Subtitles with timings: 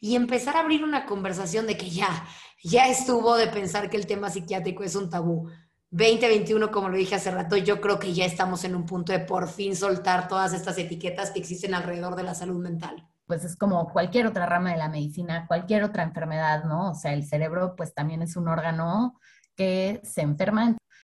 [0.00, 2.26] y empezar a abrir una conversación de que ya,
[2.62, 5.48] ya estuvo de pensar que el tema psiquiátrico es un tabú.
[5.90, 9.20] 2021, como lo dije hace rato, yo creo que ya estamos en un punto de
[9.20, 13.08] por fin soltar todas estas etiquetas que existen alrededor de la salud mental.
[13.26, 16.90] Pues es como cualquier otra rama de la medicina, cualquier otra enfermedad, ¿no?
[16.90, 19.18] O sea, el cerebro pues también es un órgano
[19.56, 20.76] que se enferma.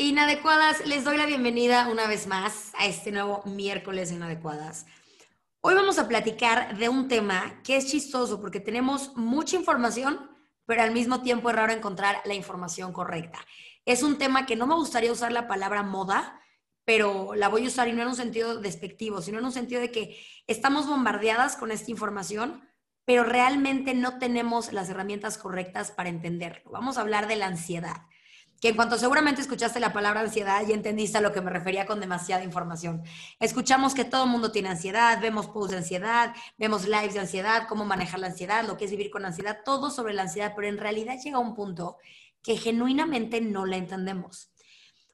[0.00, 4.86] Inadecuadas, les doy la bienvenida una vez más a este nuevo miércoles Inadecuadas.
[5.60, 10.30] Hoy vamos a platicar de un tema que es chistoso porque tenemos mucha información,
[10.66, 13.40] pero al mismo tiempo es raro encontrar la información correcta.
[13.86, 16.40] Es un tema que no me gustaría usar la palabra moda,
[16.84, 19.80] pero la voy a usar y no en un sentido despectivo, sino en un sentido
[19.80, 22.62] de que estamos bombardeadas con esta información,
[23.04, 26.70] pero realmente no tenemos las herramientas correctas para entenderlo.
[26.70, 28.02] Vamos a hablar de la ansiedad
[28.60, 31.86] que en cuanto seguramente escuchaste la palabra ansiedad, ya entendiste a lo que me refería
[31.86, 33.02] con demasiada información.
[33.38, 37.68] Escuchamos que todo el mundo tiene ansiedad, vemos posts de ansiedad, vemos lives de ansiedad,
[37.68, 40.68] cómo manejar la ansiedad, lo que es vivir con ansiedad, todo sobre la ansiedad, pero
[40.68, 41.98] en realidad llega un punto
[42.42, 44.50] que genuinamente no la entendemos.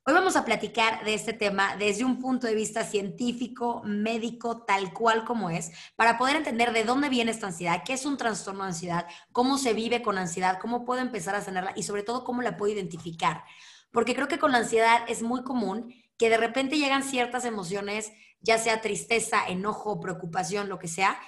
[0.07, 4.93] Hoy vamos a platicar de este tema desde un punto de vista científico, médico, tal
[4.93, 8.65] cual como es, para poder entender de dónde viene esta ansiedad, qué es un trastorno
[8.65, 12.23] de ansiedad, cómo se vive con ansiedad, cómo puedo empezar a sanarla y sobre todo
[12.23, 13.45] cómo la puedo identificar.
[13.93, 18.13] Porque creo que con la ansiedad es muy común que de repente llegan ciertas emociones,
[18.43, 21.19] ya sea tristeza, enojo, preocupación, lo que sea,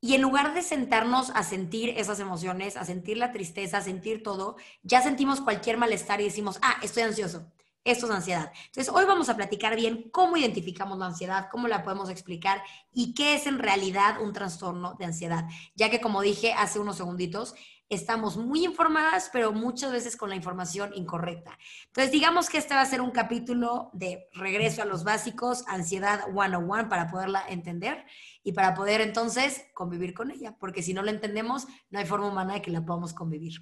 [0.00, 4.24] y en lugar de sentarnos a sentir esas emociones, a sentir la tristeza, a sentir
[4.24, 7.52] todo, ya sentimos cualquier malestar y decimos, ah, estoy ansioso
[7.90, 8.52] esto es ansiedad.
[8.66, 12.62] Entonces, hoy vamos a platicar bien cómo identificamos la ansiedad, cómo la podemos explicar
[12.92, 15.44] y qué es en realidad un trastorno de ansiedad,
[15.74, 17.54] ya que como dije hace unos segunditos,
[17.88, 21.58] estamos muy informadas, pero muchas veces con la información incorrecta.
[21.86, 26.26] Entonces, digamos que este va a ser un capítulo de regreso a los básicos, ansiedad
[26.26, 28.04] 101 para poderla entender
[28.42, 32.28] y para poder entonces convivir con ella, porque si no la entendemos, no hay forma
[32.28, 33.60] humana de que la podamos convivir.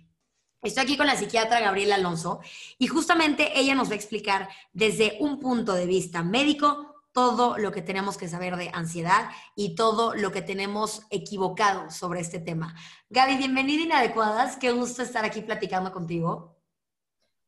[0.67, 2.41] Estoy aquí con la psiquiatra Gabriela Alonso
[2.77, 7.71] y justamente ella nos va a explicar desde un punto de vista médico todo lo
[7.71, 12.75] que tenemos que saber de ansiedad y todo lo que tenemos equivocado sobre este tema.
[13.11, 16.59] Gaby, bienvenida Inadecuadas, qué gusto estar aquí platicando contigo.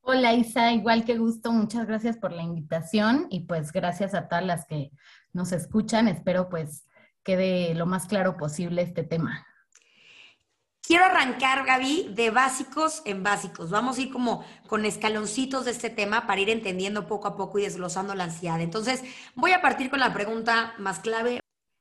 [0.02, 4.46] Hola Isa, igual que gusto, muchas gracias por la invitación y pues gracias a todas
[4.46, 4.92] las que
[5.32, 6.86] nos escuchan, espero pues
[7.24, 9.44] quede lo más claro posible este tema.
[10.88, 13.68] Quiero arrancar, Gaby, de básicos en básicos.
[13.68, 17.58] Vamos a ir como con escaloncitos de este tema para ir entendiendo poco a poco
[17.58, 18.58] y desglosando la ansiedad.
[18.62, 19.04] Entonces,
[19.34, 21.40] voy a partir con la pregunta más clave.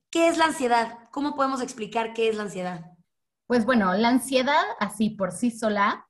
[0.09, 1.07] ¿Qué es la ansiedad?
[1.11, 2.81] ¿Cómo podemos explicar qué es la ansiedad?
[3.45, 6.05] Pues bueno, la ansiedad así por sí sola,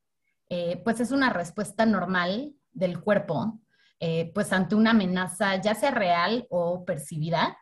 [0.49, 3.59] eh, pues es una respuesta normal del cuerpo,
[3.99, 7.59] eh, pues ante una amenaza, ya sea real o percibida,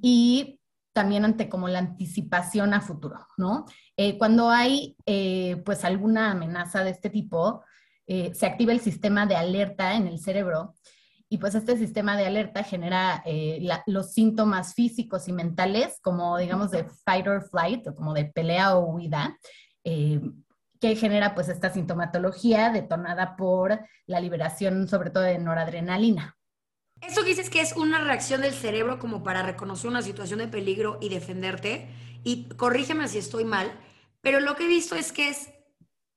[0.00, 0.60] y
[0.96, 3.66] también ante como la anticipación a futuro, ¿no?
[3.98, 7.62] Eh, cuando hay eh, pues alguna amenaza de este tipo,
[8.06, 10.74] eh, se activa el sistema de alerta en el cerebro
[11.28, 13.22] y pues este sistema de alerta genera
[13.84, 18.86] los síntomas físicos y mentales como digamos de fight or flight como de pelea o
[18.86, 19.36] huida,
[19.82, 26.36] que genera pues esta sintomatología detonada por la liberación sobre todo de noradrenalina.
[27.00, 30.48] Eso que dices que es una reacción del cerebro como para reconocer una situación de
[30.48, 31.88] peligro y defenderte.
[32.24, 33.72] Y corrígeme si estoy mal,
[34.20, 35.50] pero lo que he visto es que es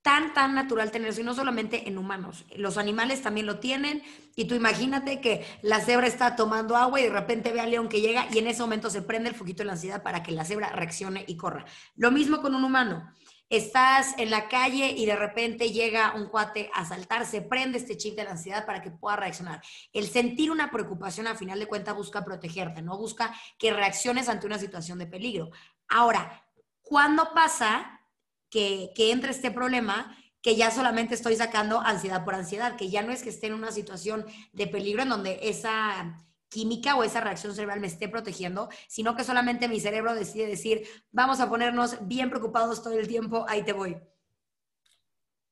[0.02, 2.46] tan, tan natural tener eso, y no solamente en humanos.
[2.56, 4.02] Los animales también lo tienen,
[4.34, 7.88] y tú imagínate que la cebra está tomando agua y de repente ve al león
[7.88, 10.32] que llega y en ese momento se prende el foquito de la ansiedad para que
[10.32, 11.66] la cebra reaccione y corra.
[11.96, 13.12] Lo mismo con un humano
[13.50, 16.84] estás en la calle y de repente llega un cuate a
[17.24, 19.60] se prende este chip de la ansiedad para que pueda reaccionar.
[19.92, 24.46] El sentir una preocupación, a final de cuentas, busca protegerte, no busca que reacciones ante
[24.46, 25.50] una situación de peligro.
[25.88, 26.46] Ahora,
[26.80, 28.00] ¿cuándo pasa
[28.48, 30.16] que, que entre este problema?
[30.42, 33.52] que ya solamente estoy sacando ansiedad por ansiedad, que ya no es que esté en
[33.52, 34.24] una situación
[34.54, 36.16] de peligro en donde esa
[36.50, 40.82] química o esa reacción cerebral me esté protegiendo, sino que solamente mi cerebro decide decir,
[41.12, 43.96] vamos a ponernos bien preocupados todo el tiempo, ahí te voy.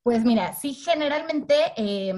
[0.03, 2.15] Pues mira, sí, generalmente eh,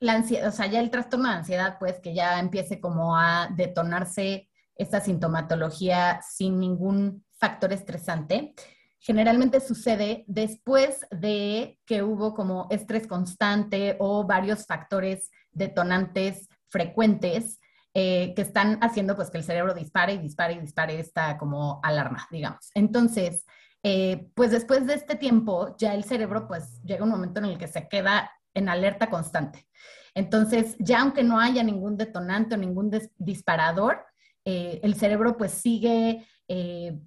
[0.00, 3.48] la ansiedad, o sea, ya el trastorno de ansiedad, pues que ya empiece como a
[3.56, 8.54] detonarse esta sintomatología sin ningún factor estresante,
[8.98, 17.60] generalmente sucede después de que hubo como estrés constante o varios factores detonantes frecuentes
[17.96, 21.78] eh, que están haciendo pues que el cerebro dispare y dispare y dispare esta como
[21.84, 22.70] alarma, digamos.
[22.74, 23.46] Entonces,
[23.84, 27.56] eh, pues después de este tiempo ya el cerebro pues llega un momento en el
[27.56, 29.68] que se queda en alerta constante.
[30.12, 34.04] Entonces, ya aunque no haya ningún detonante o ningún disparador,
[34.44, 36.26] eh, el cerebro pues sigue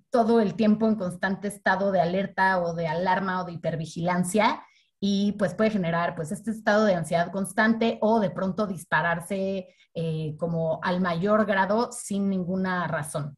[0.10, 4.64] todo el tiempo en constante estado de alerta o de alarma o de hipervigilancia
[5.00, 9.68] y pues puede generar pues este estado de ansiedad constante o de pronto dispararse
[10.00, 13.36] eh, como al mayor grado sin ninguna razón.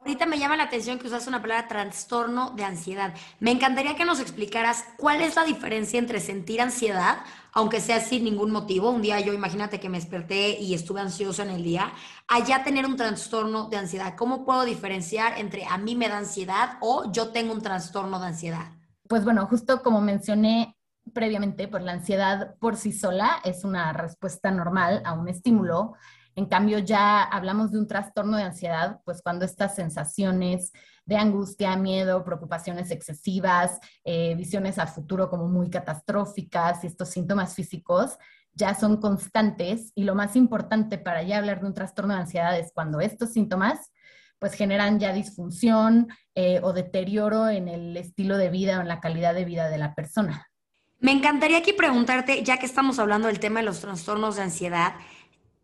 [0.00, 3.14] Ahorita me llama la atención que usas una palabra trastorno de ansiedad.
[3.38, 7.20] Me encantaría que nos explicaras cuál es la diferencia entre sentir ansiedad,
[7.52, 8.90] aunque sea sin ningún motivo.
[8.90, 11.94] Un día yo imagínate que me desperté y estuve ansiosa en el día,
[12.28, 14.16] allá tener un trastorno de ansiedad.
[14.16, 18.26] ¿Cómo puedo diferenciar entre a mí me da ansiedad o yo tengo un trastorno de
[18.26, 18.72] ansiedad?
[19.08, 20.76] Pues bueno, justo como mencioné
[21.12, 25.94] previamente, pues la ansiedad por sí sola es una respuesta normal a un estímulo
[26.36, 30.72] en cambio, ya hablamos de un trastorno de ansiedad, pues cuando estas sensaciones
[31.04, 37.54] de angustia, miedo, preocupaciones excesivas, eh, visiones a futuro como muy catastróficas y estos síntomas
[37.54, 38.16] físicos
[38.52, 42.58] ya son constantes y lo más importante para ya hablar de un trastorno de ansiedad
[42.58, 43.92] es cuando estos síntomas
[44.38, 49.00] pues generan ya disfunción eh, o deterioro en el estilo de vida o en la
[49.00, 50.49] calidad de vida de la persona.
[51.00, 54.94] Me encantaría aquí preguntarte, ya que estamos hablando del tema de los trastornos de ansiedad,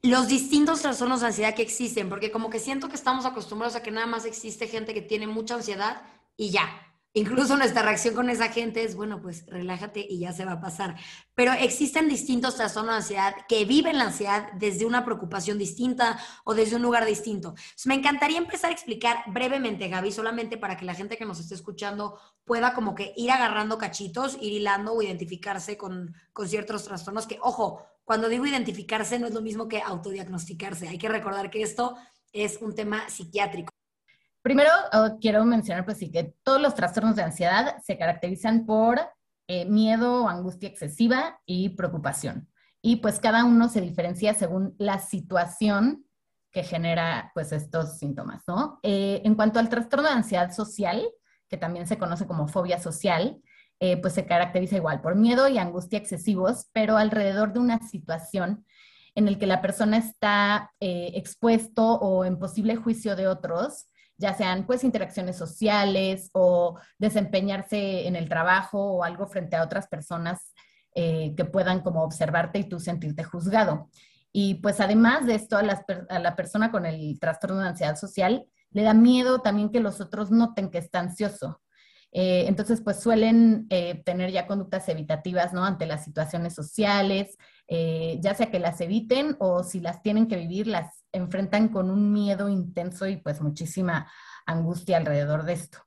[0.02, 3.82] los distintos trastornos de ansiedad que existen, porque como que siento que estamos acostumbrados a
[3.82, 6.02] que nada más existe gente que tiene mucha ansiedad
[6.38, 6.85] y ya.
[7.16, 10.60] Incluso nuestra reacción con esa gente es, bueno, pues relájate y ya se va a
[10.60, 10.96] pasar.
[11.34, 16.54] Pero existen distintos trastornos de ansiedad que viven la ansiedad desde una preocupación distinta o
[16.54, 17.54] desde un lugar distinto.
[17.86, 21.54] me encantaría empezar a explicar brevemente, Gaby, solamente para que la gente que nos esté
[21.54, 27.26] escuchando pueda como que ir agarrando cachitos, ir hilando o identificarse con, con ciertos trastornos
[27.26, 30.86] que, ojo, cuando digo identificarse no es lo mismo que autodiagnosticarse.
[30.86, 31.96] Hay que recordar que esto
[32.34, 33.72] es un tema psiquiátrico.
[34.46, 39.00] Primero, oh, quiero mencionar pues sí que todos los trastornos de ansiedad se caracterizan por
[39.48, 42.48] eh, miedo o angustia excesiva y preocupación.
[42.80, 46.06] Y pues cada uno se diferencia según la situación
[46.52, 48.78] que genera pues estos síntomas, ¿no?
[48.84, 51.04] Eh, en cuanto al trastorno de ansiedad social,
[51.48, 53.42] que también se conoce como fobia social,
[53.80, 58.64] eh, pues se caracteriza igual por miedo y angustia excesivos, pero alrededor de una situación
[59.16, 63.86] en el que la persona está expuesto o en posible juicio de otros,
[64.18, 69.88] ya sean pues interacciones sociales o desempeñarse en el trabajo o algo frente a otras
[69.88, 70.54] personas
[70.94, 73.90] eh, que puedan como observarte y tú sentirte juzgado.
[74.32, 75.62] Y pues además de esto, a,
[76.08, 80.00] a la persona con el trastorno de ansiedad social le da miedo también que los
[80.00, 81.60] otros noten que está ansioso.
[82.18, 85.66] Eh, entonces, pues suelen eh, tener ya conductas evitativas, ¿no?
[85.66, 87.36] Ante las situaciones sociales,
[87.68, 91.90] eh, ya sea que las eviten o si las tienen que vivir, las enfrentan con
[91.90, 94.10] un miedo intenso y pues muchísima
[94.46, 95.80] angustia alrededor de esto.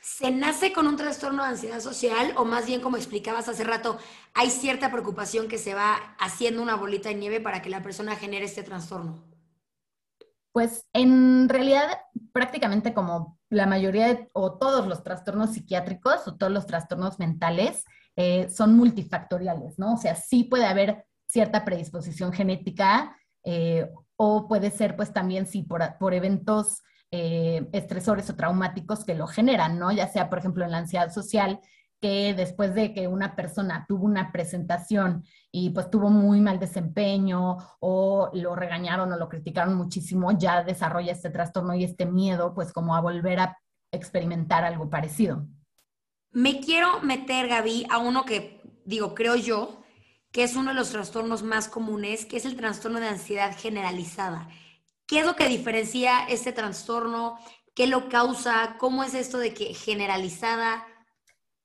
[0.00, 3.98] ¿Se nace con un trastorno de ansiedad social o más bien, como explicabas hace rato,
[4.32, 8.16] hay cierta preocupación que se va haciendo una bolita de nieve para que la persona
[8.16, 9.22] genere este trastorno?
[10.52, 11.98] Pues en realidad
[12.32, 17.84] prácticamente como la mayoría o todos los trastornos psiquiátricos o todos los trastornos mentales
[18.16, 19.94] eh, son multifactoriales, ¿no?
[19.94, 25.62] O sea, sí puede haber cierta predisposición genética eh, o puede ser pues también sí
[25.62, 29.90] por, eventos eh, estresores o traumáticos que lo generan, ¿no?
[29.90, 31.60] Ya sea, por ejemplo, en la ansiedad social,
[32.00, 37.58] que después de que una persona tuvo una presentación y pues tuvo muy mal desempeño
[37.80, 42.72] o lo regañaron o lo criticaron muchísimo, ya desarrolla este trastorno y este miedo pues
[42.72, 43.58] como a volver a
[43.92, 45.46] experimentar algo parecido.
[46.32, 49.82] Me quiero meter, Gaby, a uno que digo, creo yo,
[50.32, 54.48] que es uno de los trastornos más comunes, que es el trastorno de ansiedad generalizada.
[55.06, 57.36] ¿Qué es lo que diferencia este trastorno?
[57.74, 58.76] ¿Qué lo causa?
[58.78, 60.86] ¿Cómo es esto de que generalizada?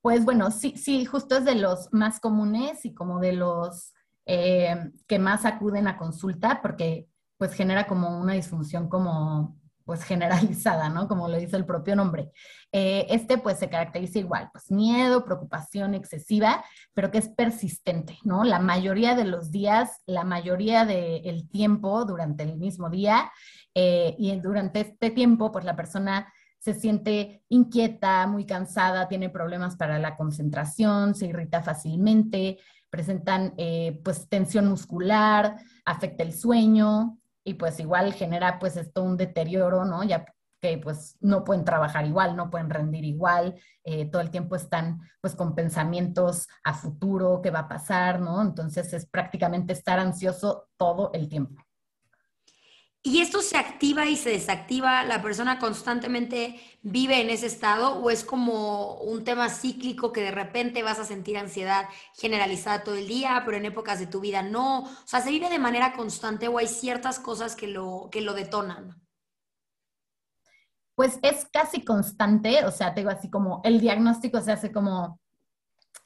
[0.05, 3.91] Pues bueno, sí, sí, justo es de los más comunes y como de los
[4.27, 7.07] eh, que más acuden a consulta porque
[7.39, 11.07] pues genera como una disfunción como pues generalizada, ¿no?
[11.07, 12.31] Como lo dice el propio nombre.
[12.71, 18.43] Eh, este pues se caracteriza igual, pues miedo, preocupación excesiva, pero que es persistente, ¿no?
[18.43, 23.31] La mayoría de los días, la mayoría del tiempo durante el mismo día
[23.73, 29.75] eh, y durante este tiempo pues la persona se siente inquieta, muy cansada, tiene problemas
[29.75, 32.57] para la concentración, se irrita fácilmente,
[32.89, 39.17] presentan eh, pues tensión muscular, afecta el sueño y pues igual genera pues esto un
[39.17, 40.03] deterioro, ¿no?
[40.03, 40.25] Ya
[40.61, 45.01] que pues no pueden trabajar igual, no pueden rendir igual, eh, todo el tiempo están
[45.21, 48.41] pues con pensamientos a futuro, qué va a pasar, ¿no?
[48.41, 51.64] Entonces es prácticamente estar ansioso todo el tiempo.
[53.07, 55.03] ¿Y esto se activa y se desactiva?
[55.03, 60.31] ¿La persona constantemente vive en ese estado o es como un tema cíclico que de
[60.31, 61.85] repente vas a sentir ansiedad
[62.15, 64.85] generalizada todo el día, pero en épocas de tu vida no?
[64.85, 68.33] O sea, ¿se vive de manera constante o hay ciertas cosas que lo, que lo
[68.33, 68.99] detonan?
[70.95, 75.19] Pues es casi constante, o sea, tengo así como el diagnóstico se hace como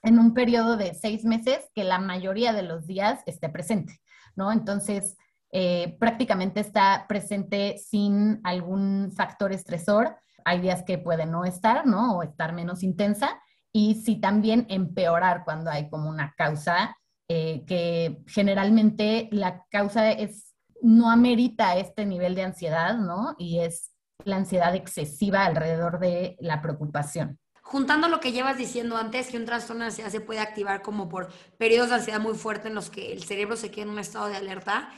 [0.01, 4.01] en un periodo de seis meses que la mayoría de los días esté presente,
[4.35, 4.51] ¿no?
[4.51, 5.15] Entonces
[5.51, 10.17] eh, prácticamente está presente sin algún factor estresor.
[10.45, 12.17] Hay días que puede no estar, ¿no?
[12.17, 13.41] O estar menos intensa.
[13.71, 16.95] Y sí también empeorar cuando hay como una causa
[17.27, 23.35] eh, que generalmente la causa es, no amerita este nivel de ansiedad, ¿no?
[23.37, 23.91] Y es
[24.25, 27.39] la ansiedad excesiva alrededor de la preocupación
[27.69, 31.07] juntando lo que llevas diciendo antes, que un trastorno de ansiedad se puede activar como
[31.07, 33.99] por periodos de ansiedad muy fuertes en los que el cerebro se queda en un
[33.99, 34.89] estado de alerta,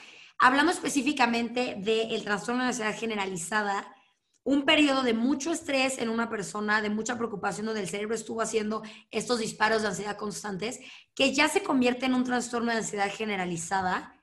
[0.44, 3.96] Hablando específicamente del trastorno de ansiedad generalizada,
[4.44, 8.42] un periodo de mucho estrés en una persona, de mucha preocupación, donde el cerebro estuvo
[8.42, 8.82] haciendo
[9.12, 10.80] estos disparos de ansiedad constantes,
[11.14, 14.18] que ya se convierte en un trastorno de ansiedad generalizada.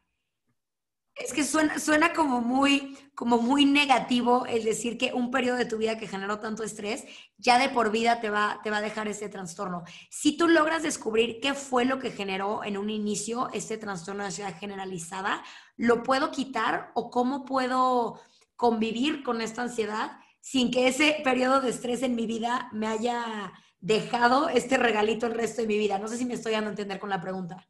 [1.14, 5.66] Es que suena, suena como, muy, como muy negativo el decir que un periodo de
[5.66, 7.04] tu vida que generó tanto estrés,
[7.36, 9.84] ya de por vida te va, te va a dejar ese trastorno.
[10.10, 14.28] Si tú logras descubrir qué fue lo que generó en un inicio este trastorno de
[14.28, 15.44] ansiedad generalizada,
[15.78, 18.20] ¿lo puedo quitar o cómo puedo
[18.56, 23.52] convivir con esta ansiedad sin que ese periodo de estrés en mi vida me haya
[23.80, 25.98] dejado este regalito el resto de mi vida?
[25.98, 27.64] No sé si me estoy dando a entender con la pregunta.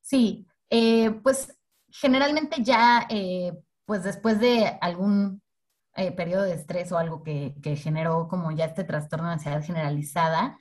[0.00, 1.54] Sí, eh, pues
[1.90, 3.52] generalmente ya, eh,
[3.84, 5.42] pues después de algún
[5.94, 9.62] eh, periodo de estrés o algo que, que, generó como ya este trastorno de ansiedad
[9.62, 10.58] generalizada,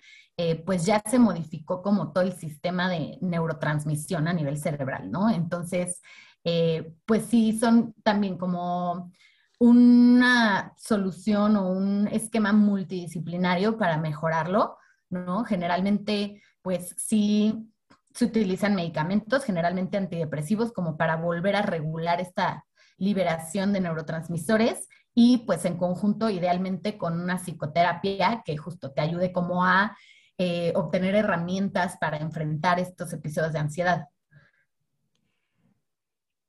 [0.66, 5.30] pues ya se modificó como todo el sistema de neurotransmisión a nivel cerebral, ¿no?
[5.30, 6.02] Entonces,
[6.44, 9.12] eh, pues sí son también como
[9.60, 14.78] una solución o un esquema multidisciplinario para mejorarlo,
[15.10, 15.44] ¿no?
[15.44, 17.72] Generalmente, pues sí
[18.14, 22.66] se utilizan medicamentos, generalmente antidepresivos, como para volver a regular esta
[22.98, 29.32] liberación de neurotransmisores y pues en conjunto idealmente con una psicoterapia que justo te ayude
[29.32, 29.96] como a
[30.38, 34.08] eh, obtener herramientas para enfrentar estos episodios de ansiedad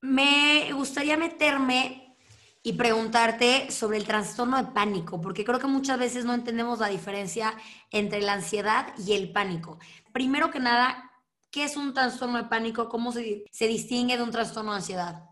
[0.03, 2.17] me gustaría meterme
[2.63, 6.89] y preguntarte sobre el trastorno de pánico, porque creo que muchas veces no entendemos la
[6.89, 7.55] diferencia
[7.91, 9.79] entre la ansiedad y el pánico.
[10.13, 11.11] Primero que nada,
[11.51, 12.89] ¿qué es un trastorno de pánico?
[12.89, 15.25] ¿Cómo se, distingue de un trastorno de ansiedad?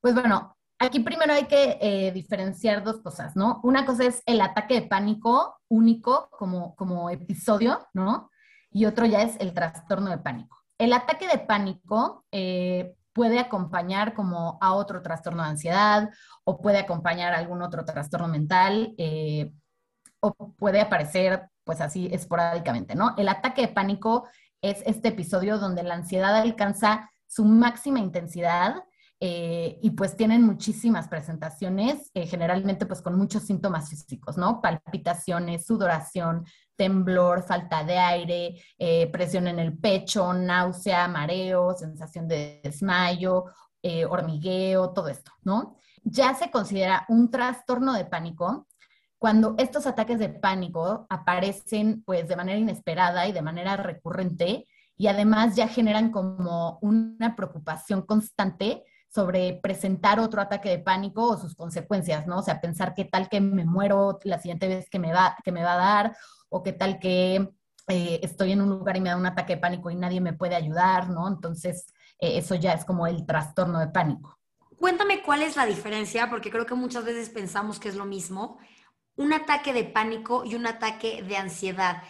[0.00, 3.60] Pues bueno, aquí primero hay que eh, diferenciar dos cosas, ¿no?
[3.62, 8.30] Una cosa es el ataque de pánico único como, como episodio, ¿no?
[8.70, 10.56] Y otro ya es el trastorno de pánico.
[10.76, 16.10] El ataque de pánico eh, puede acompañar como a otro trastorno de ansiedad
[16.44, 19.50] o puede acompañar a algún otro trastorno mental eh,
[20.20, 23.16] o puede aparecer pues así esporádicamente, ¿no?
[23.16, 24.28] El ataque de pánico
[24.62, 28.84] es este episodio donde la ansiedad alcanza su máxima intensidad
[29.20, 34.60] eh, y pues tienen muchísimas presentaciones, eh, generalmente pues con muchos síntomas físicos, ¿no?
[34.60, 36.44] Palpitaciones, sudoración,
[36.76, 43.46] temblor, falta de aire, eh, presión en el pecho, náusea, mareo, sensación de desmayo,
[44.10, 45.78] hormigueo, todo esto, ¿no?
[46.02, 48.66] Ya se considera un trastorno de pánico
[49.18, 55.06] cuando estos ataques de pánico aparecen pues de manera inesperada y de manera recurrente y
[55.06, 61.54] además ya generan como una preocupación constante sobre presentar otro ataque de pánico o sus
[61.54, 62.38] consecuencias, ¿no?
[62.38, 65.52] O sea, pensar qué tal que me muero la siguiente vez que me va, que
[65.52, 66.16] me va a dar,
[66.50, 67.48] o qué tal que
[67.88, 70.34] eh, estoy en un lugar y me da un ataque de pánico y nadie me
[70.34, 71.26] puede ayudar, ¿no?
[71.26, 74.38] Entonces, eh, eso ya es como el trastorno de pánico.
[74.78, 78.58] Cuéntame cuál es la diferencia, porque creo que muchas veces pensamos que es lo mismo,
[79.16, 82.02] un ataque de pánico y un ataque de ansiedad.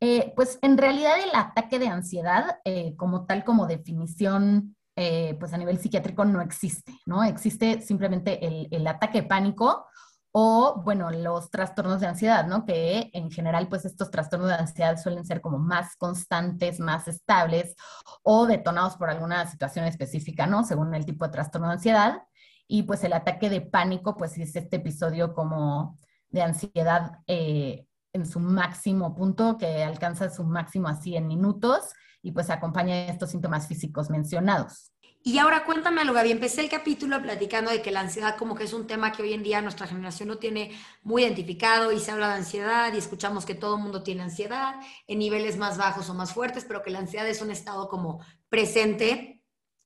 [0.00, 2.58] Eh, pues en realidad el ataque de ansiedad,
[2.96, 7.24] como tal como definición eh, pues a nivel psiquiátrico no existe, ¿no?
[7.24, 9.86] Existe simplemente el, el, ataque pánico
[10.32, 12.64] o, bueno, los trastornos de ansiedad, ¿no?
[12.64, 17.74] Que en general, pues estos trastornos de ansiedad suelen ser como más constantes, más estables
[18.22, 20.64] o detonados por alguna situación específica, ¿no?
[20.64, 22.22] Según el tipo de trastorno de ansiedad.
[22.66, 25.98] Y pues el ataque de pánico, pues es este episodio como
[26.30, 32.32] de ansiedad eh, en su máximo punto, que alcanza su máximo así en minutos y
[32.32, 34.92] pues acompaña estos síntomas físicos mencionados.
[35.24, 36.32] Y ahora cuéntame algo, Gaby.
[36.32, 39.32] Empecé el capítulo platicando de que la ansiedad como que es un tema que hoy
[39.32, 43.46] en día nuestra generación no tiene muy identificado y se habla de ansiedad y escuchamos
[43.46, 44.74] que todo el mundo tiene ansiedad
[45.06, 48.20] en niveles más bajos o más fuertes, pero que la ansiedad es un estado como
[48.48, 49.40] presente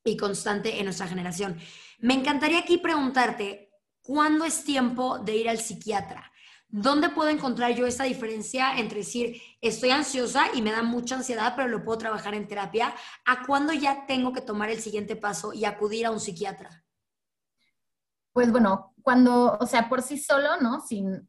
[0.05, 1.59] y constante en nuestra generación.
[1.99, 6.33] Me encantaría aquí preguntarte, ¿cuándo es tiempo de ir al psiquiatra?
[6.69, 11.55] ¿Dónde puedo encontrar yo esa diferencia entre decir, estoy ansiosa y me da mucha ansiedad,
[11.57, 12.95] pero lo puedo trabajar en terapia,
[13.25, 16.85] a cuándo ya tengo que tomar el siguiente paso y acudir a un psiquiatra?
[18.33, 20.81] Pues bueno, cuando, o sea, por sí solo, ¿no?
[20.81, 21.29] Sin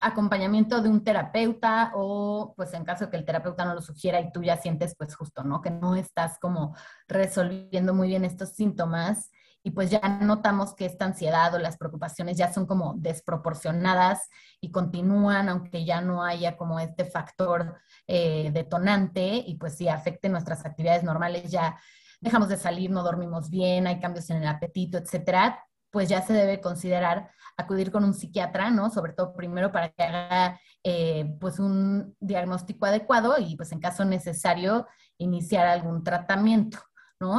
[0.00, 4.32] acompañamiento de un terapeuta o pues en caso que el terapeuta no lo sugiera y
[4.32, 5.60] tú ya sientes pues justo, ¿no?
[5.62, 6.74] Que no estás como
[7.06, 9.30] resolviendo muy bien estos síntomas,
[9.64, 14.28] y pues ya notamos que esta ansiedad o las preocupaciones ya son como desproporcionadas
[14.60, 20.28] y continúan, aunque ya no haya como este factor eh, detonante y pues si afecte
[20.28, 21.78] nuestras actividades normales, ya
[22.20, 26.32] dejamos de salir, no dormimos bien, hay cambios en el apetito, etcétera, pues ya se
[26.32, 28.90] debe considerar acudir con un psiquiatra, ¿no?
[28.90, 34.04] Sobre todo primero para que haga eh, pues un diagnóstico adecuado y pues en caso
[34.04, 34.86] necesario
[35.18, 36.78] iniciar algún tratamiento.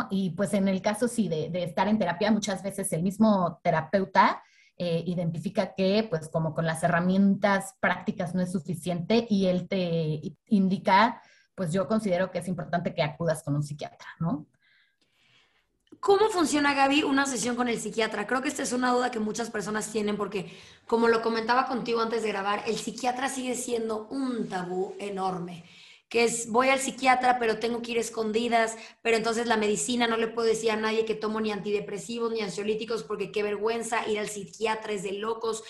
[0.10, 4.44] Y pues en el caso sí de, estar en terapia, muchas veces el mismo terapeuta
[4.78, 10.22] eh, identifica que pues como con las herramientas prácticas no es suficiente y él te
[10.48, 11.22] indica,
[11.56, 14.48] pues yo considero que es importante que acudas con un psiquiatra, ¿no?
[16.00, 18.28] ¿Cómo funciona, Gaby, una sesión con el psiquiatra?
[18.28, 20.52] Creo que esta es una duda que muchas personas tienen porque,
[20.86, 25.64] como lo comentaba contigo antes de grabar, el psiquiatra sigue siendo un tabú enorme
[26.14, 30.16] que es voy al psiquiatra, pero tengo que ir escondidas, pero entonces la medicina no
[30.16, 34.20] le puedo decir a nadie que tomo ni antidepresivos ni ansiolíticos porque qué vergüenza ir
[34.20, 35.64] al psiquiatra es de locos.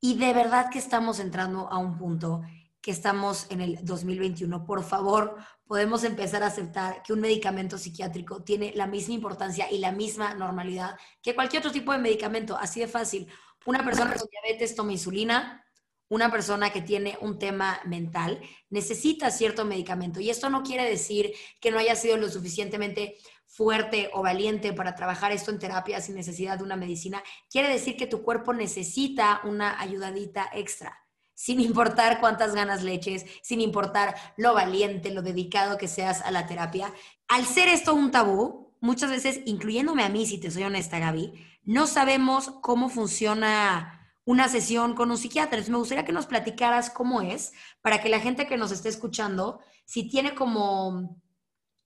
[0.00, 2.42] Y de verdad que estamos entrando a un punto
[2.80, 4.64] que estamos en el 2021.
[4.64, 5.34] Por favor,
[5.66, 10.34] podemos empezar a aceptar que un medicamento psiquiátrico tiene la misma importancia y la misma
[10.34, 13.26] normalidad que cualquier otro tipo de medicamento, así de fácil.
[13.66, 15.64] Una persona con diabetes toma insulina,
[16.10, 20.20] una persona que tiene un tema mental necesita cierto medicamento.
[20.20, 24.94] Y esto no quiere decir que no haya sido lo suficientemente fuerte o valiente para
[24.94, 27.22] trabajar esto en terapia sin necesidad de una medicina.
[27.48, 30.98] Quiere decir que tu cuerpo necesita una ayudadita extra,
[31.34, 36.32] sin importar cuántas ganas le eches, sin importar lo valiente, lo dedicado que seas a
[36.32, 36.92] la terapia.
[37.28, 41.32] Al ser esto un tabú, muchas veces, incluyéndome a mí, si te soy honesta, Gaby,
[41.62, 43.99] no sabemos cómo funciona
[44.30, 45.60] una sesión con un psiquiatra.
[45.68, 49.58] Me gustaría que nos platicaras cómo es, para que la gente que nos esté escuchando,
[49.84, 51.20] si tiene como,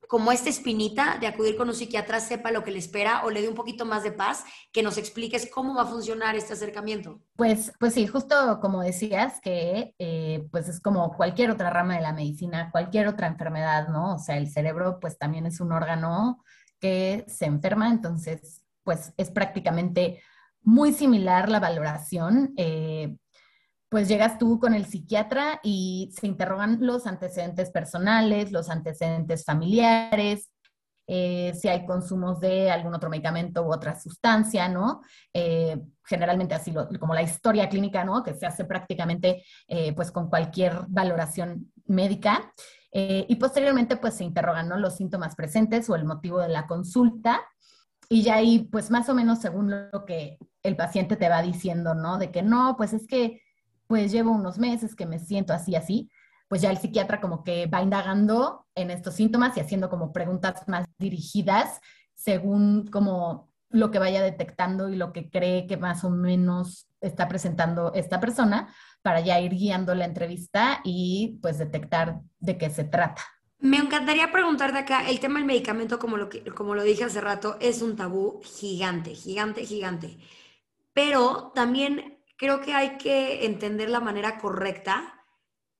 [0.09, 3.41] como esta espinita de acudir con un psiquiatra, sepa lo que le espera o le
[3.41, 7.19] dé un poquito más de paz, que nos expliques cómo va a funcionar este acercamiento.
[7.35, 12.03] Pues, pues sí, justo como decías, que eh, pues es como cualquier otra rama de
[12.03, 14.17] la medicina, cualquier otra enfermedad, ¿no?
[14.17, 16.45] O sea, el cerebro pues también es un órgano
[16.79, 20.21] que se enferma, entonces pues es prácticamente
[20.65, 22.55] muy similar la valoración.
[22.57, 23.17] Eh,
[23.89, 30.51] pues llegas tú con el psiquiatra y se interrogan los antecedentes personales, los antecedentes familiares,
[31.07, 35.03] eh, si hay consumos de algún otro medicamento u otra sustancia, ¿no?
[35.33, 38.25] Eh, generalmente así como la historia clínica, ¿no?
[38.25, 39.45] Que se hace prácticamente
[39.95, 42.53] pues con cualquier valoración médica.
[42.91, 44.81] y posteriormente pues se interrogan.
[44.81, 47.41] Los síntomas presentes o el motivo de la consulta
[48.09, 51.95] y ya ahí, pues más o menos según lo que el paciente te va diciendo,
[51.95, 52.19] ¿no?
[52.19, 53.43] De que no, pues es que
[53.87, 56.11] pues llevo unos meses que me siento así, así,
[56.49, 60.67] pues ya el psiquiatra como que va indagando en estos síntomas y haciendo como preguntas
[60.69, 61.81] más dirigidas
[62.15, 67.29] según como lo que vaya detectando y lo que cree que más o menos está
[67.29, 72.85] presentando esta persona para ya ir guiando la entrevista y pues detectar de qué se
[72.85, 73.23] trata.
[73.65, 77.57] Me encantaría preguntarte acá, el tema del medicamento, como lo, como lo dije hace rato,
[77.61, 80.19] es un tabú gigante, gigante, gigante.
[80.93, 85.25] Pero también creo que hay que entender la manera correcta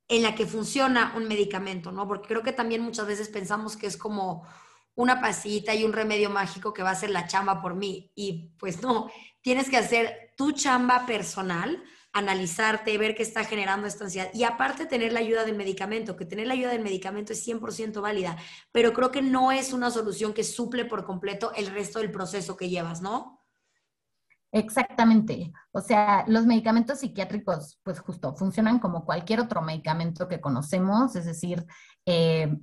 [0.09, 2.09] en la que funciona un medicamento, ¿no?
[2.09, 4.49] Porque creo que también muchas veces pensamos que es como
[4.95, 8.11] una pasita y un remedio mágico que va a hacer la chamba por mí.
[8.15, 9.11] Y pues no,
[9.43, 14.87] tienes que hacer tu chamba personal analizarte, ver qué está generando esta ansiedad y aparte
[14.87, 18.37] tener la ayuda del medicamento, que tener la ayuda del medicamento es 100% válida,
[18.73, 22.57] pero creo que no es una solución que suple por completo el resto del proceso
[22.57, 23.45] que llevas, ¿no?
[24.53, 25.53] Exactamente.
[25.73, 31.25] O sea, los medicamentos psiquiátricos, pues justo, funcionan como cualquier otro medicamento que conocemos, es
[31.25, 31.67] decir,
[32.07, 32.57] eh,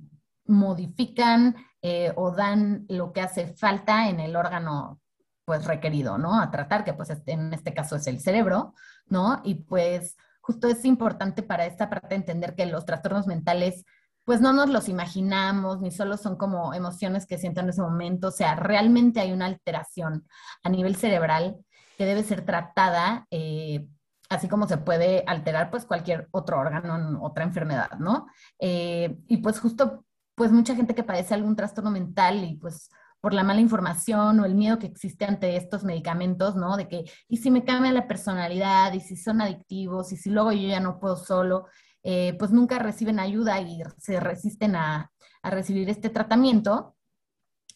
[0.46, 5.02] modifican eh, o dan lo que hace falta en el órgano
[5.44, 6.40] pues requerido, ¿no?
[6.40, 8.74] A tratar, que pues en este caso es el cerebro,
[9.06, 9.40] ¿no?
[9.44, 13.84] Y pues justo es importante para esta parte entender que los trastornos mentales
[14.24, 18.28] pues no nos los imaginamos, ni solo son como emociones que siento en ese momento,
[18.28, 20.26] o sea, realmente hay una alteración
[20.62, 21.56] a nivel cerebral
[21.98, 23.88] que debe ser tratada, eh,
[24.28, 28.26] así como se puede alterar pues cualquier otro órgano otra enfermedad, ¿no?
[28.60, 32.90] Eh, y pues justo, pues mucha gente que padece algún trastorno mental y pues
[33.22, 36.76] por la mala información o el miedo que existe ante estos medicamentos, ¿no?
[36.76, 38.92] De que, ¿y si me cambia la personalidad?
[38.94, 40.12] ¿Y si son adictivos?
[40.12, 41.66] ¿Y si luego yo ya no puedo solo?
[42.02, 45.08] Eh, pues nunca reciben ayuda y se resisten a,
[45.44, 46.96] recibir este tratamiento.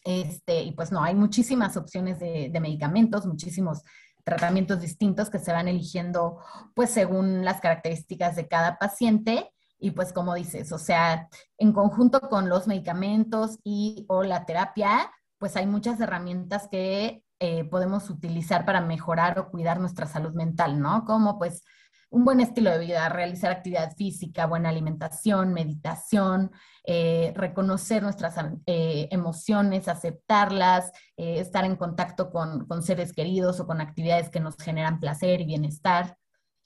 [0.03, 3.83] Este, y pues no, hay muchísimas opciones de, de, medicamentos, muchísimos
[4.25, 6.39] tratamientos distintos que se van eligiendo
[6.73, 9.53] pues según las características de cada paciente.
[9.79, 15.11] Y pues como dices, o sea, en conjunto con los medicamentos y o la terapia,
[15.37, 20.79] pues hay muchas herramientas que eh, podemos utilizar para mejorar o cuidar nuestra salud mental,
[20.79, 21.05] ¿no?
[21.05, 21.63] Como pues
[22.09, 26.51] un buen estilo de vida, realizar actividad física, buena alimentación, meditación,
[26.85, 33.81] eh, reconocer nuestras eh, emociones, aceptarlas, estar en contacto con, con, seres queridos o con
[33.81, 36.17] actividades que nos generan placer y bienestar,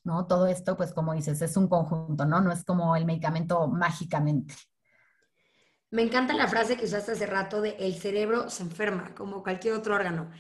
[0.04, 0.28] ¿no?
[0.28, 2.40] Todo esto, pues como dices, es un conjunto, ¿no?
[2.40, 4.54] No es como el medicamento mágicamente.
[5.92, 9.74] Me encanta la frase que usaste hace rato de el cerebro se enferma, como cualquier
[9.74, 10.32] otro órgano.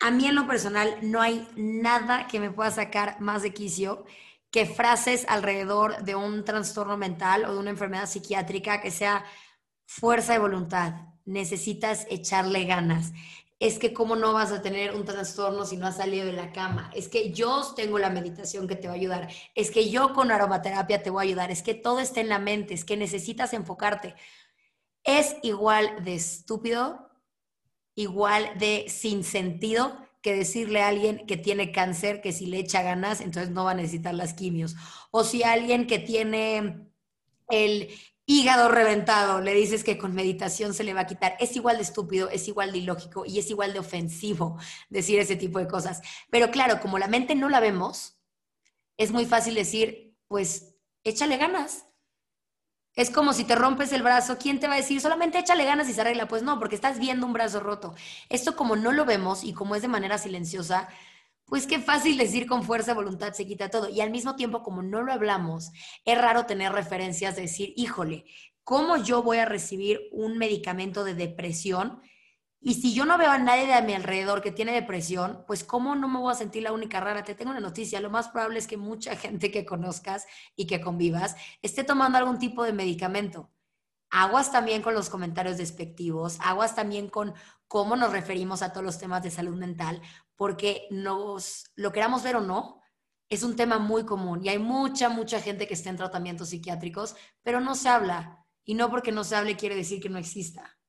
[0.00, 4.04] A mí en lo personal no hay nada que me pueda sacar más de quicio
[4.50, 9.24] que frases alrededor de un trastorno mental o de una enfermedad psiquiátrica que sea
[9.86, 10.94] fuerza de voluntad.
[11.24, 13.12] Necesitas echarle ganas.
[13.60, 16.50] Es que cómo no vas a tener un trastorno si no has salido de la
[16.50, 16.90] cama.
[16.96, 19.28] Es que yo tengo la meditación que te va a ayudar.
[19.54, 21.52] Es que yo con aromaterapia te voy a ayudar.
[21.52, 22.74] Es que todo está en la mente.
[22.74, 24.16] Es que necesitas enfocarte
[25.04, 27.10] es igual de estúpido,
[27.94, 32.82] igual de sin sentido que decirle a alguien que tiene cáncer que si le echa
[32.82, 34.76] ganas, entonces no va a necesitar las quimios.
[35.10, 36.86] O si alguien que tiene
[37.48, 37.88] el
[38.26, 41.36] hígado reventado, le dices que con meditación se le va a quitar.
[41.40, 44.58] Es igual de estúpido, es igual de ilógico y es igual de ofensivo
[44.88, 46.00] decir ese tipo de cosas.
[46.30, 48.20] Pero claro, como la mente no la vemos,
[48.96, 51.86] es muy fácil decir, pues échale ganas,
[52.96, 55.00] es como si te rompes el brazo, ¿quién te va a decir?
[55.00, 56.28] Solamente échale ganas y se arregla.
[56.28, 57.94] Pues no, porque estás viendo un brazo roto.
[58.28, 60.88] Esto como no lo vemos y como es de manera silenciosa,
[61.46, 63.88] pues qué fácil decir con fuerza voluntad se quita todo.
[63.88, 65.70] Y al mismo tiempo, como no lo hablamos,
[66.04, 68.24] es raro tener referencias de decir, híjole,
[68.64, 72.00] ¿cómo yo voy a recibir un medicamento de depresión
[72.62, 75.94] y si yo no veo a nadie de mi alrededor que tiene depresión, pues ¿cómo
[75.94, 77.24] no me voy a sentir la única rara?
[77.24, 80.80] Te tengo una noticia, lo más probable es que mucha gente que conozcas y que
[80.80, 83.50] convivas esté tomando algún tipo de medicamento.
[84.10, 87.32] Aguas también con los comentarios despectivos, aguas también con
[87.66, 90.02] cómo nos referimos a todos los temas de salud mental,
[90.36, 92.82] porque nos, lo queramos ver o no,
[93.30, 97.14] es un tema muy común y hay mucha, mucha gente que está en tratamientos psiquiátricos,
[97.42, 98.44] pero no se habla.
[98.64, 100.79] Y no porque no se hable quiere decir que no exista.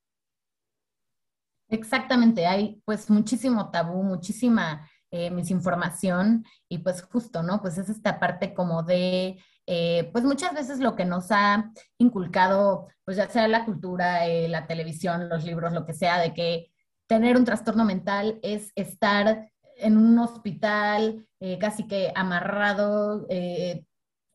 [1.71, 7.61] Exactamente, hay pues muchísimo tabú, muchísima eh, misinformación y pues justo, ¿no?
[7.61, 12.87] Pues es esta parte como de, eh, pues muchas veces lo que nos ha inculcado,
[13.05, 16.73] pues ya sea la cultura, eh, la televisión, los libros, lo que sea, de que
[17.07, 21.25] tener un trastorno mental es estar en un hospital
[21.59, 23.25] casi que amarrado,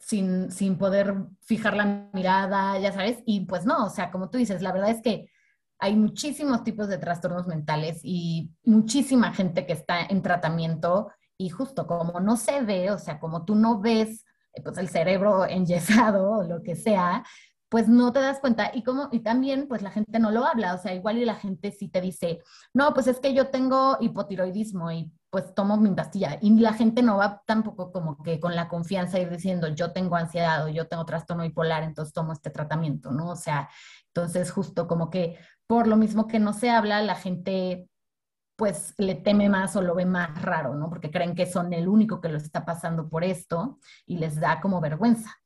[0.00, 4.38] sin, sin poder fijar la mirada, ya sabes, y pues no, o sea, como tú
[4.38, 5.28] dices, la verdad es que
[5.78, 11.86] hay muchísimos tipos de trastornos mentales y muchísima gente que está en tratamiento y justo
[11.86, 16.30] como no se ve, o sea, como tú no ves eh, pues el cerebro enyesado
[16.30, 17.24] o lo que sea,
[17.68, 20.74] pues no te das cuenta y como y también pues la gente no lo habla,
[20.74, 22.40] o sea, igual y la gente sí te dice,
[22.72, 27.02] "No, pues es que yo tengo hipotiroidismo y pues tomo mi pastilla." Y la gente
[27.02, 30.86] no va tampoco como que con la confianza ir diciendo, "Yo tengo ansiedad o yo
[30.88, 33.30] tengo trastorno bipolar, entonces tomo este tratamiento", ¿no?
[33.30, 33.68] O sea,
[34.16, 37.90] entonces justo como que por lo mismo que no se habla, la gente
[38.56, 40.88] pues le teme más o lo ve más raro, ¿no?
[40.88, 44.62] Porque creen que son el único que lo está pasando por esto y les da
[44.62, 45.36] como vergüenza.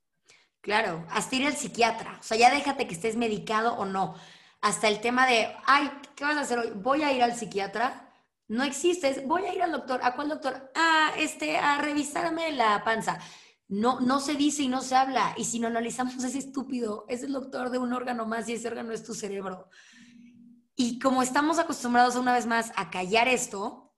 [0.60, 2.18] Claro, hasta ir al psiquiatra.
[2.20, 4.14] O sea, ya déjate que estés medicado o no.
[4.60, 6.70] Hasta el tema de, ay, ¿qué vas a hacer hoy?
[6.76, 8.08] Voy a ir al psiquiatra.
[8.46, 9.24] No existe.
[9.26, 9.98] Voy a ir al doctor.
[10.04, 10.70] ¿A cuál doctor?
[10.76, 13.18] Ah, este, a revisarme la panza.
[13.70, 15.32] No, no se dice y no se habla.
[15.36, 17.06] Y si no analizamos, es estúpido.
[17.08, 19.68] Es el doctor de un órgano más y ese órgano es tu cerebro.
[20.74, 23.94] Y como estamos acostumbrados una vez más a callar esto,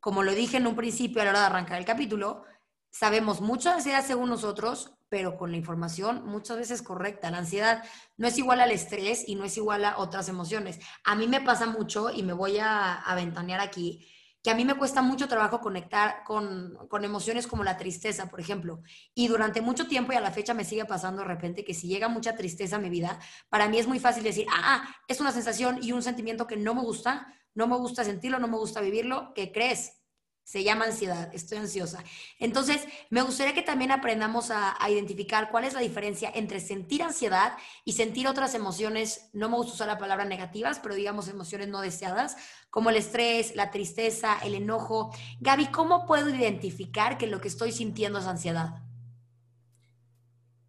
[0.00, 2.44] como lo dije en un principio a la hora de arrancar el capítulo,
[2.90, 7.30] sabemos mucho de ansiedad según nosotros, pero con la información muchas veces correcta.
[7.30, 7.84] La ansiedad
[8.16, 10.80] no es igual al estrés y no es igual a otras emociones.
[11.04, 14.08] A mí me pasa mucho y me voy a, a ventanear aquí
[14.44, 18.40] que a mí me cuesta mucho trabajo conectar con, con, emociones como la tristeza, por
[18.40, 18.82] ejemplo.
[19.14, 21.88] Y durante mucho tiempo y a la fecha me sigue pasando de repente que si
[21.88, 25.18] llega mucha tristeza a mi vida, para mí es muy fácil decir, ah, ah es
[25.18, 28.58] una sensación y un sentimiento que no me gusta, no me gusta sentirlo, no me
[28.58, 30.03] gusta vivirlo, ¿qué crees?
[30.44, 32.04] Se llama ansiedad, estoy ansiosa.
[32.38, 37.54] Entonces, me gustaría que también aprendamos a, identificar cuál es la diferencia entre sentir ansiedad
[37.84, 41.80] y sentir otras emociones, no me gusta usar la palabra negativas, pero digamos emociones no
[41.80, 42.36] deseadas,
[42.68, 45.10] como el estrés, la tristeza, el enojo.
[45.40, 48.82] Gaby, ¿cómo puedo identificar que lo que estoy sintiendo es ansiedad?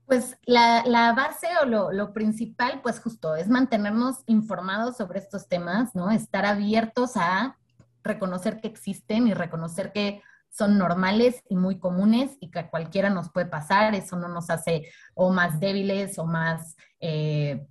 [0.05, 6.11] Pues la, base o lo, principal, pues justo, es mantenernos informados sobre estos temas, ¿no?
[6.11, 7.57] Estar abiertos a
[8.06, 13.10] reconocer que existen y reconocer que son normales y muy comunes y que a cualquiera
[13.10, 13.94] nos puede pasar.
[13.94, 17.68] Eso no nos hace o más débiles o más eh,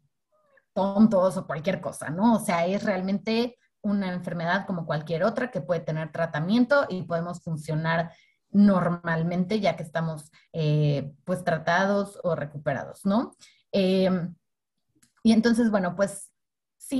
[0.74, 2.34] tontos o cualquier cosa, ¿no?
[2.34, 7.42] O sea, es realmente una enfermedad como cualquier otra que puede tener tratamiento y podemos
[7.42, 8.12] funcionar
[8.50, 13.34] normalmente ya que estamos eh, pues tratados o recuperados, ¿no?
[13.72, 14.10] Eh,
[15.22, 16.33] y entonces, bueno, pues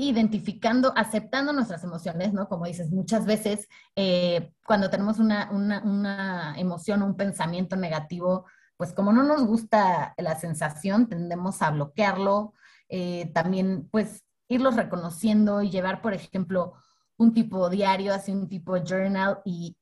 [0.02, 2.48] identificando, aceptando nuestras emociones, ¿no?
[2.48, 8.92] Como dices, muchas veces eh, cuando tenemos una, una, una emoción, un pensamiento negativo, pues
[8.92, 12.54] como no nos gusta la sensación, tendemos a bloquearlo.
[12.88, 16.74] Eh, también, pues, irlos reconociendo y llevar, por ejemplo,
[17.16, 19.76] un tipo diario, así un tipo journal y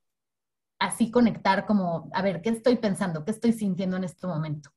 [0.79, 3.25] así conectar como, a ver, ¿qué estoy pensando?
[3.25, 4.71] ¿Qué estoy sintiendo en este momento?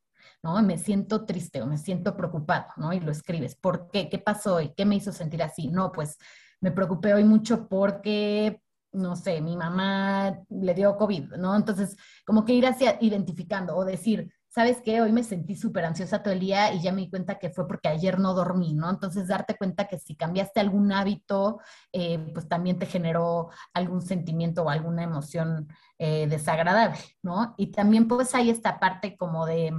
[0.46, 0.62] ¿No?
[0.62, 2.94] Me siento triste o me siento preocupado, ¿no?
[2.94, 3.56] Y lo escribes.
[3.56, 4.10] ¿Por qué?
[4.10, 4.74] ¿Qué pasó hoy?
[4.78, 5.70] ¿Qué me hizo sentir así?
[5.70, 6.20] No, pues
[6.62, 11.56] me preocupé hoy mucho porque, no sé, mi mamá le dio COVID, ¿no?
[11.56, 15.02] Entonces, como que ir hacia identificando o decir, ¿sabes qué?
[15.02, 17.68] Hoy me sentí súper ansiosa todo el día y ya me di cuenta que fue
[17.68, 18.92] porque ayer no dormí, ¿no?
[18.92, 21.60] Entonces, darte cuenta que si cambiaste algún hábito,
[21.92, 27.56] eh, pues también te generó algún sentimiento o alguna emoción eh, desagradable, ¿no?
[27.58, 29.74] Y también pues hay esta parte como de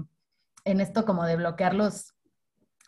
[0.67, 2.15] en esto como de bloquear los,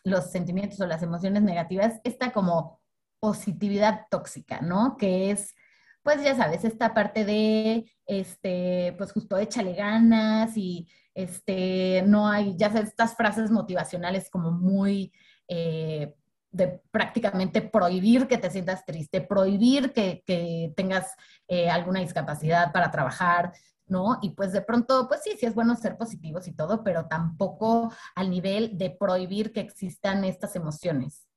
[0.03, 2.79] los sentimientos o las emociones negativas, esta como
[3.19, 4.97] positividad tóxica, ¿no?
[4.97, 5.55] Que es,
[6.03, 12.55] pues ya sabes, esta parte de, este, pues justo échale ganas y, este, no hay,
[12.57, 15.11] ya estas frases motivacionales como muy,
[15.47, 16.13] eh,
[16.51, 21.13] de prácticamente prohibir que te sientas triste, prohibir que, que tengas
[21.47, 23.51] eh, alguna discapacidad para trabajar,
[23.89, 24.19] ¿no?
[24.21, 27.93] Y pues de pronto, pues sí, sí es bueno ser positivos y todo, pero tampoco
[28.15, 31.27] al nivel de prohibir que existan estas emociones.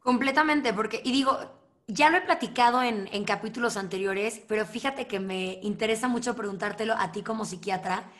[0.00, 1.38] Completamente, porque, y digo,
[1.86, 6.94] ya lo he platicado en, en, capítulos anteriores, pero fíjate que me interesa mucho preguntártelo
[6.98, 8.10] a ti como psiquiatra,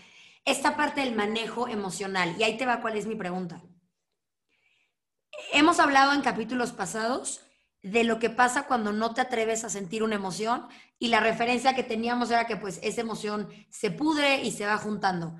[0.44, 2.34] esta parte del manejo emocional.
[2.38, 3.62] Y ahí te va cuál es mi pregunta.
[5.52, 7.42] Hemos hablado en capítulos pasados
[7.84, 10.66] de lo que pasa cuando no te atreves a sentir una emoción
[10.98, 14.78] y la referencia que teníamos era que pues esa emoción se pudre y se va
[14.78, 15.36] juntando.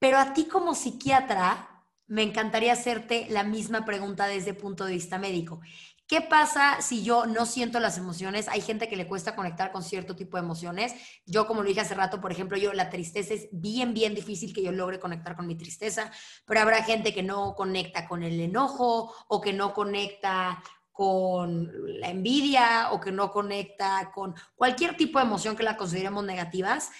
[0.00, 4.94] Pero a ti como psiquiatra me encantaría hacerte la misma pregunta desde el punto de
[4.94, 5.60] vista médico.
[6.08, 8.48] ¿Qué pasa si yo no siento las emociones?
[8.48, 10.94] Hay gente que le cuesta conectar con cierto tipo de emociones.
[11.26, 14.54] Yo, como lo dije hace rato, por ejemplo, yo la tristeza es bien, bien difícil
[14.54, 16.10] que yo logre conectar con mi tristeza,
[16.46, 20.62] pero habrá gente que no conecta con el enojo o que no conecta
[20.98, 26.24] con la envidia o que no conecta con cualquier tipo de emoción que la consideremos
[26.24, 26.90] negativas.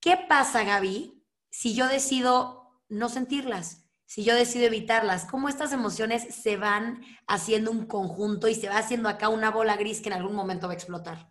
[0.00, 3.88] ¿Qué pasa, Gaby, si yo decido no sentirlas?
[4.04, 8.78] Si yo decido evitarlas, ¿cómo estas emociones se van haciendo un conjunto y se va
[8.78, 11.30] haciendo acá una bola gris que en algún momento va a explotar?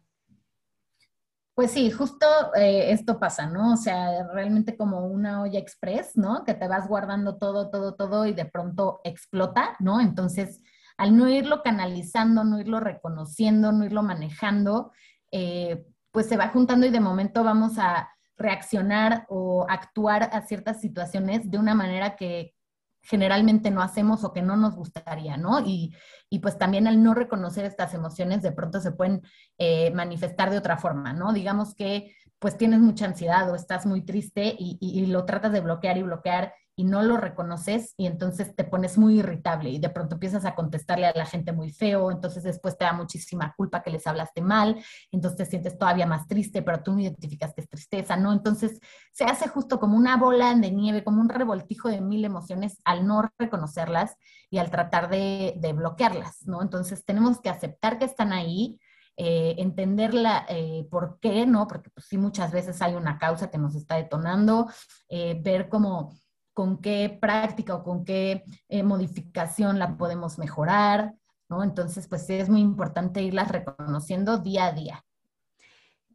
[1.53, 2.25] Pues sí, justo
[2.55, 3.73] eh, esto pasa, ¿no?
[3.73, 6.45] O sea, realmente como una olla express, ¿no?
[6.45, 9.99] Que te vas guardando todo, todo, todo y de pronto explota, ¿no?
[9.99, 10.61] Entonces,
[10.97, 14.91] al no irlo canalizando, no irlo reconociendo, no irlo manejando,
[15.31, 20.81] eh, pues se va juntando y de momento vamos a reaccionar o actuar a ciertas
[20.81, 22.53] situaciones de una manera que
[23.01, 25.59] generalmente no hacemos o que no nos gustaría, ¿no?
[25.59, 25.95] Y,
[26.41, 29.21] pues también al no reconocer estas emociones de pronto se pueden
[29.57, 31.31] eh, manifestar de otra forma, ¿no?
[31.31, 35.61] Digamos que pues tienes mucha ansiedad o estás muy triste y, y lo tratas de
[35.61, 39.89] bloquear y bloquear y no lo reconoces y entonces te pones muy irritable y de
[39.89, 43.81] pronto empiezas a contestarle a la gente muy feo, entonces después te da muchísima culpa
[43.81, 47.61] que les hablaste mal, entonces te sientes todavía más triste, pero tú no identificas que
[47.61, 48.33] es tristeza, ¿no?
[48.33, 48.79] Entonces
[49.13, 53.07] se hace justo como una bola de nieve, como un revoltijo de mil emociones al
[53.07, 54.17] no reconocerlas
[54.49, 56.61] y al tratar de, bloquearlas, ¿no?
[56.61, 58.79] Entonces tenemos que aceptar que están ahí,
[59.17, 61.67] eh, entenderla eh, por qué, ¿no?
[61.67, 64.69] Porque pues sí, muchas veces hay una causa que nos está detonando,
[65.09, 66.13] eh, ver cómo
[66.55, 71.13] con qué práctica o con qué eh, modificación la podemos mejorar,
[71.49, 71.63] ¿no?
[71.63, 75.05] Entonces, pues es muy importante irlas reconociendo día a día.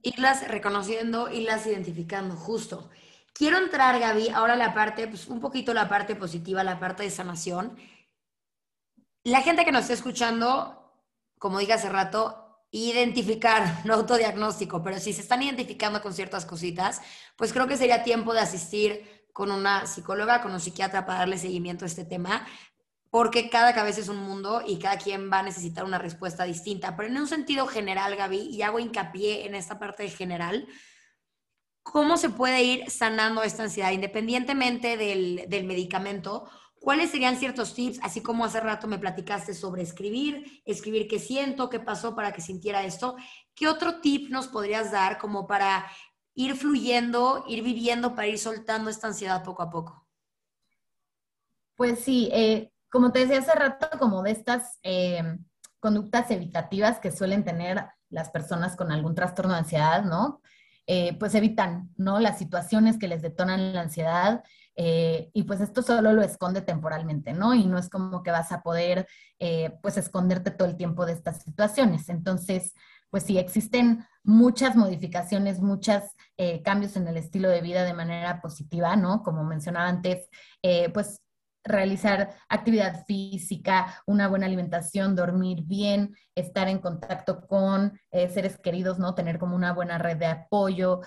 [0.03, 2.89] Irlas reconociendo, irlas identificando, justo.
[3.35, 7.11] Quiero entrar, Gaby, ahora la parte, pues un poquito la parte positiva, la parte de
[7.11, 7.77] sanación.
[9.23, 10.91] La gente que nos está escuchando,
[11.39, 17.03] como dije hace rato, identificar, no autodiagnóstico, pero si se están identificando con ciertas cositas,
[17.37, 21.39] pues creo que sería tiempo de asistir con una psicóloga, con un psiquiatra para darle
[21.39, 22.47] seguimiento a este tema,
[23.11, 26.97] porque cada cabeza es un mundo y cada quien va a necesitar una respuesta distinta.
[26.97, 30.69] Pero en un sentido general, Gaby, y hago hincapié en esta parte general,
[31.83, 36.49] ¿cómo se puede ir sanando esta ansiedad independientemente del, del medicamento?
[36.81, 41.69] ¿Cuáles serían ciertos tips, así como hace rato me platicaste sobre escribir, escribir qué siento,
[41.69, 43.17] qué pasó para que sintiera esto?
[43.55, 45.85] ¿Qué otro tip nos podrías dar como para
[46.35, 50.07] ir fluyendo, ir viviendo, para ir soltando esta ansiedad poco a poco?
[51.77, 55.39] Pues sí, eh, como te decía hace rato, como de estas eh,
[55.79, 60.43] conductas evitativas que suelen tener las personas con algún trastorno de ansiedad, ¿no?
[60.87, 62.19] Eh, pues evitan, ¿no?
[62.19, 64.45] Las situaciones que les detonan la ansiedad
[65.33, 67.53] y pues esto solo lo esconde temporalmente, ¿no?
[67.53, 69.07] Y no es como que vas a poder,
[69.83, 72.09] pues, esconderte todo el tiempo de estas situaciones.
[72.09, 72.73] Entonces,
[73.11, 76.03] pues sí, existen muchas modificaciones, muchos
[76.37, 79.23] eh, cambios en el estilo de vida de manera positiva, ¿no?
[79.23, 80.29] Como mencionaba antes,
[80.93, 81.23] pues
[81.65, 89.15] realizar actividad física, una buena alimentación, dormir bien, estar en contacto con seres queridos, ¿no?
[89.15, 91.01] Tener como una buena red de apoyo,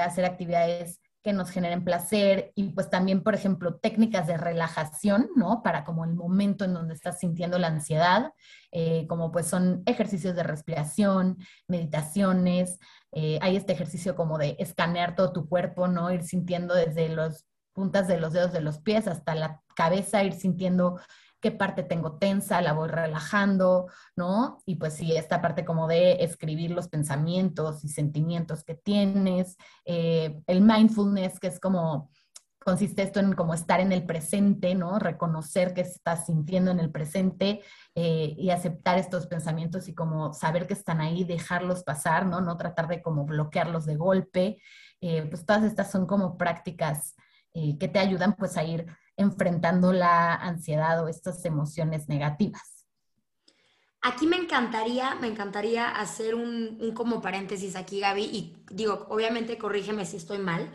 [0.00, 5.62] hacer actividades que nos generen placer y pues también, por ejemplo, técnicas de relajación, ¿no?
[5.62, 8.34] Para como el momento en donde estás sintiendo la ansiedad,
[8.70, 12.78] eh, como pues son ejercicios de respiración, meditaciones,
[13.12, 16.12] eh, hay este ejercicio como de escanear todo tu cuerpo, ¿no?
[16.12, 20.34] Ir sintiendo desde las puntas de los dedos de los pies hasta la cabeza, ir
[20.34, 21.00] sintiendo
[21.44, 24.62] qué parte tengo tensa, la voy relajando, ¿no?
[24.64, 30.40] Y pues sí, esta parte como de escribir los pensamientos y sentimientos que tienes, eh,
[30.46, 32.10] el mindfulness, que es como,
[32.60, 34.98] consiste esto en como estar en el presente, ¿no?
[34.98, 37.60] Reconocer que estás sintiendo en el presente
[37.94, 42.40] eh, y aceptar estos pensamientos y como saber que están ahí, dejarlos pasar, ¿no?
[42.40, 44.62] No tratar de como bloquearlos de golpe.
[45.02, 47.14] Eh, pues todas estas son como prácticas
[47.78, 48.84] que te ayudan pues a ir
[49.16, 52.74] enfrentando la ansiedad o estas emociones negativas.
[54.06, 60.04] Aquí me encantaría, me encantaría hacer un, como paréntesis aquí, Gaby, y digo, obviamente corrígeme
[60.04, 60.70] si estoy mal,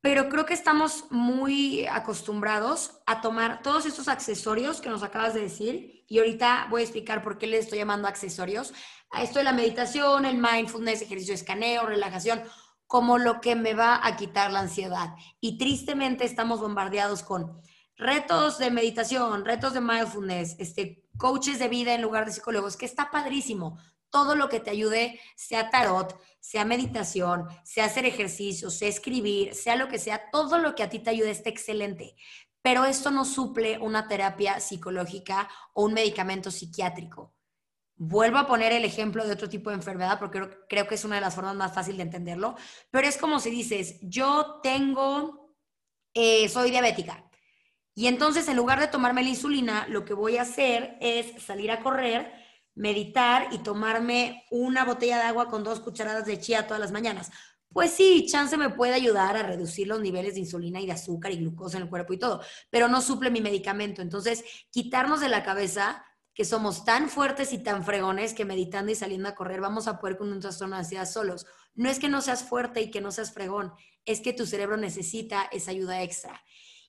[0.00, 5.40] pero creo que estamos muy acostumbrados a tomar todos estos accesorios que nos acabas de
[5.40, 8.72] decir, y ahorita voy a explicar por qué les estoy llamando accesorios,
[9.10, 12.42] a esto de la meditación, el mindfulness, ejercicio de escaneo, relajación,
[12.86, 15.14] como lo que me va a quitar la ansiedad.
[15.40, 17.60] Y tristemente estamos bombardeados con
[17.96, 22.86] retos de meditación, retos de mindfulness, este, coaches de vida en lugar de psicólogos, que
[22.86, 23.78] está padrísimo.
[24.10, 29.76] Todo lo que te ayude, sea tarot, sea meditación, sea hacer ejercicio, sea escribir, sea
[29.76, 32.14] lo que sea, todo lo que a ti te ayude está excelente.
[32.62, 37.35] Pero esto no suple una terapia psicológica o un medicamento psiquiátrico.
[37.96, 41.14] Vuelvo a poner el ejemplo de otro tipo de enfermedad porque creo, que es una
[41.14, 42.56] de las formas más fáciles de entenderlo,
[42.90, 45.54] pero es como si dices, yo tengo,
[46.12, 47.26] eh, soy diabética
[47.98, 51.70] y entonces en lugar de tomarme la insulina, lo que voy a hacer es salir
[51.70, 52.30] a correr,
[52.74, 57.30] meditar y tomarme una botella de agua con dos cucharadas de chía todas las mañanas.
[57.72, 61.32] Pues sí, chance me puede ayudar a reducir los niveles de insulina y de azúcar
[61.32, 64.02] y glucosa en el cuerpo y todo, pero no suple mi medicamento.
[64.02, 66.04] Entonces, quitarnos de la cabeza
[66.36, 69.98] que somos tan fuertes y tan fregones que meditando y saliendo a correr vamos a
[69.98, 71.46] poder con un trastorno de ansiedad solos.
[71.74, 73.72] No es que no seas fuerte y que no seas fregón,
[74.04, 76.42] es que tu cerebro necesita esa ayuda extra.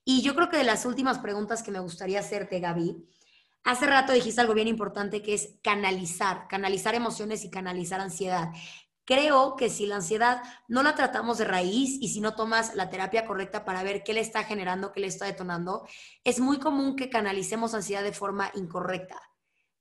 [0.04, 2.98] Y yo creo que de las últimas preguntas que me gustaría hacerte, Gaby,
[3.64, 8.50] hace rato dijiste algo bien importante que es canalizar, canalizar emociones y canalizar ansiedad.
[9.06, 12.90] Creo que si la ansiedad no la tratamos de raíz y si no tomas la
[12.90, 15.88] terapia correcta para ver qué le está generando, qué le está detonando,
[16.26, 19.22] es muy común que canalicemos ansiedad de forma incorrecta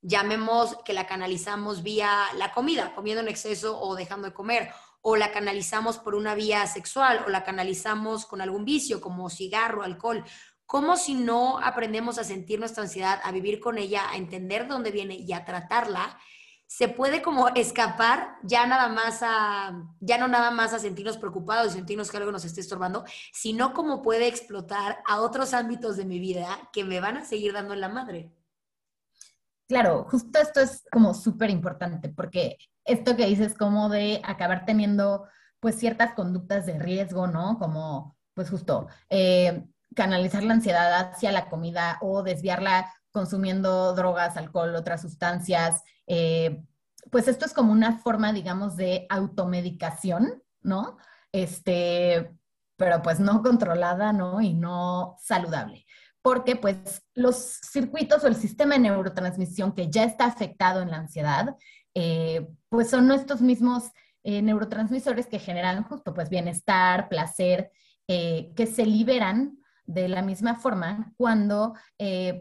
[0.06, 4.70] llamemos que la canalizamos vía la comida, comiendo en exceso o dejando de comer,
[5.02, 9.82] o la canalizamos por una vía sexual, o la canalizamos con algún vicio como cigarro,
[9.82, 10.24] alcohol.
[10.64, 14.90] Como si no aprendemos a sentir nuestra ansiedad, a vivir con ella, a entender dónde
[14.90, 16.18] viene y a tratarla,
[16.68, 21.72] se puede como escapar ya nada más a, ya no nada más a sentirnos preocupados
[21.72, 26.18] sentirnos que algo nos esté estorbando, sino como puede explotar a otros ámbitos de mi
[26.18, 28.32] vida que me van a seguir dando en la madre.
[29.68, 35.26] Claro, justo esto es como súper importante, porque esto que dices como de acabar teniendo
[35.60, 37.58] pues ciertas conductas de riesgo, ¿no?
[37.58, 39.64] Como pues justo eh,
[39.94, 45.82] canalizar la ansiedad hacia la comida o desviarla consumiendo drogas, alcohol, otras sustancias.
[46.06, 46.62] Eh,
[47.10, 50.98] pues esto es como una forma, digamos, de automedicación, ¿no?
[51.32, 52.30] Este,
[52.76, 54.40] pero pues no controlada, ¿no?
[54.42, 55.85] Y no saludable.
[56.26, 60.96] Porque pues los circuitos o el sistema de neurotransmisión que ya está afectado en la
[60.96, 61.54] ansiedad,
[61.94, 63.92] eh, pues son estos mismos
[64.24, 67.70] eh, neurotransmisores que generan justo pues bienestar, placer,
[68.08, 71.74] eh, que se liberan de la misma forma cuando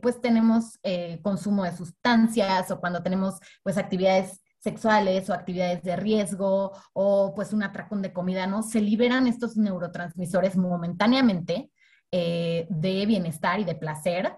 [0.02, 0.80] pues tenemos
[1.22, 7.54] consumo de sustancias o cuando tenemos pues actividades sexuales o actividades de riesgo o pues
[7.54, 8.64] un atracón de comida, ¿no?
[8.64, 11.70] Se liberan estos neurotransmisores momentáneamente
[12.18, 14.38] eh, de bienestar y de placer,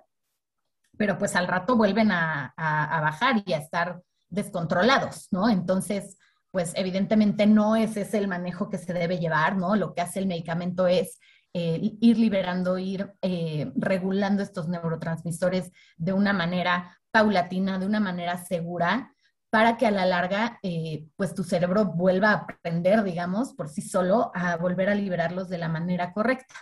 [0.97, 5.47] pero pues al rato vuelven a, bajar y a estar descontrolados, ¿no?
[5.47, 6.17] Entonces,
[6.49, 9.75] pues evidentemente no ese es el manejo que se debe llevar, ¿no?
[9.75, 11.19] Lo que hace el medicamento es
[11.53, 18.43] eh, ir liberando, ir eh, regulando estos neurotransmisores de una manera paulatina, de una manera
[18.43, 19.13] segura,
[19.51, 23.84] para que a la larga, eh, pues tu cerebro vuelva a aprender, digamos, por sí
[23.84, 26.55] solo, a volver a liberarlos de la manera correcta.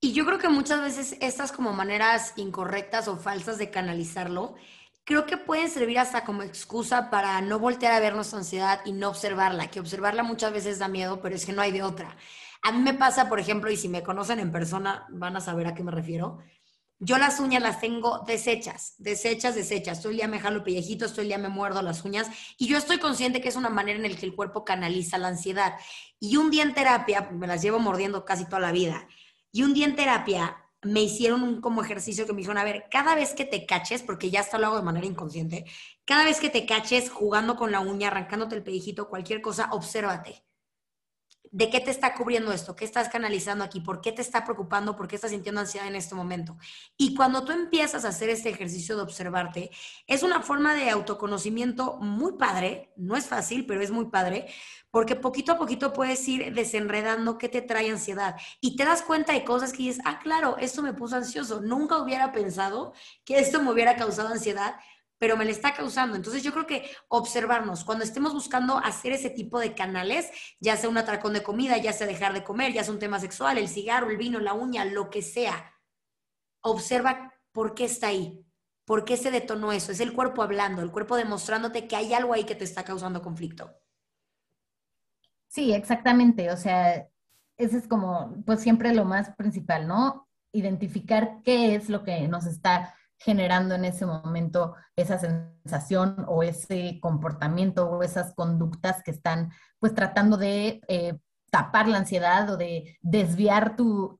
[0.00, 4.54] Y yo creo que muchas veces estas como maneras incorrectas o falsas de canalizarlo,
[5.04, 8.92] creo que pueden servir hasta como excusa para no voltear a ver nuestra ansiedad y
[8.92, 12.16] no observarla, que observarla muchas veces da miedo, pero es que no hay de otra.
[12.62, 15.66] A mí me pasa, por ejemplo, y si me conocen en persona, van a saber
[15.66, 16.38] a qué me refiero
[17.02, 20.00] yo las uñas las tengo deshechas, deshechas, deshechas.
[20.00, 22.28] Todo el día me jalo pellejitos, todo el día me muerdo las uñas
[22.58, 25.28] y yo estoy consciente que es una manera en la que el cuerpo canaliza la
[25.28, 25.76] ansiedad.
[26.20, 29.08] Y un día en terapia, me las llevo mordiendo casi toda la vida,
[29.52, 32.86] y un día en terapia me hicieron un como ejercicio que me dijeron, a ver,
[32.90, 35.66] cada vez que te caches, porque ya hasta lo hago de manera inconsciente,
[36.04, 40.44] cada vez que te caches jugando con la uña, arrancándote el pellejito, cualquier cosa, obsérvate
[41.52, 42.76] ¿De qué te está cubriendo esto?
[42.76, 43.80] ¿Qué estás canalizando aquí?
[43.80, 44.94] ¿Por qué te está preocupando?
[44.94, 46.56] ¿Por qué estás sintiendo ansiedad en este momento?
[46.96, 49.70] Y cuando tú empiezas a hacer este ejercicio de observarte,
[50.06, 54.46] es una forma de autoconocimiento muy padre, no es fácil, pero es muy padre,
[54.90, 59.32] porque poquito a poquito puedes ir desenredando qué te trae ansiedad y te das cuenta
[59.32, 62.92] de cosas que dices, ah, claro, esto me puso ansioso, nunca hubiera pensado
[63.24, 64.76] que esto me hubiera causado ansiedad,
[65.18, 66.16] pero me le está causando.
[66.16, 70.30] Entonces yo creo que observarnos, cuando estemos buscando hacer ese tipo de canales,
[70.60, 73.20] ya sea un atracón de comida, ya sea dejar de comer, ya sea un tema
[73.20, 75.74] sexual, el cigarro, el vino, la uña, lo que sea,
[76.62, 78.44] observa por qué está ahí,
[78.86, 79.92] por qué se detonó eso.
[79.92, 83.22] Es el cuerpo hablando, el cuerpo demostrándote que hay algo ahí que te está causando
[83.22, 83.70] conflicto.
[85.50, 86.52] Sí, exactamente.
[86.52, 87.08] O sea,
[87.58, 90.28] ese es como, pues siempre lo más principal, ¿no?
[90.52, 97.00] Identificar qué es lo que nos está generando en ese momento esa sensación o ese
[97.02, 101.18] comportamiento o esas conductas que están pues tratando de eh,
[101.50, 104.16] tapar la ansiedad o de desviar tu,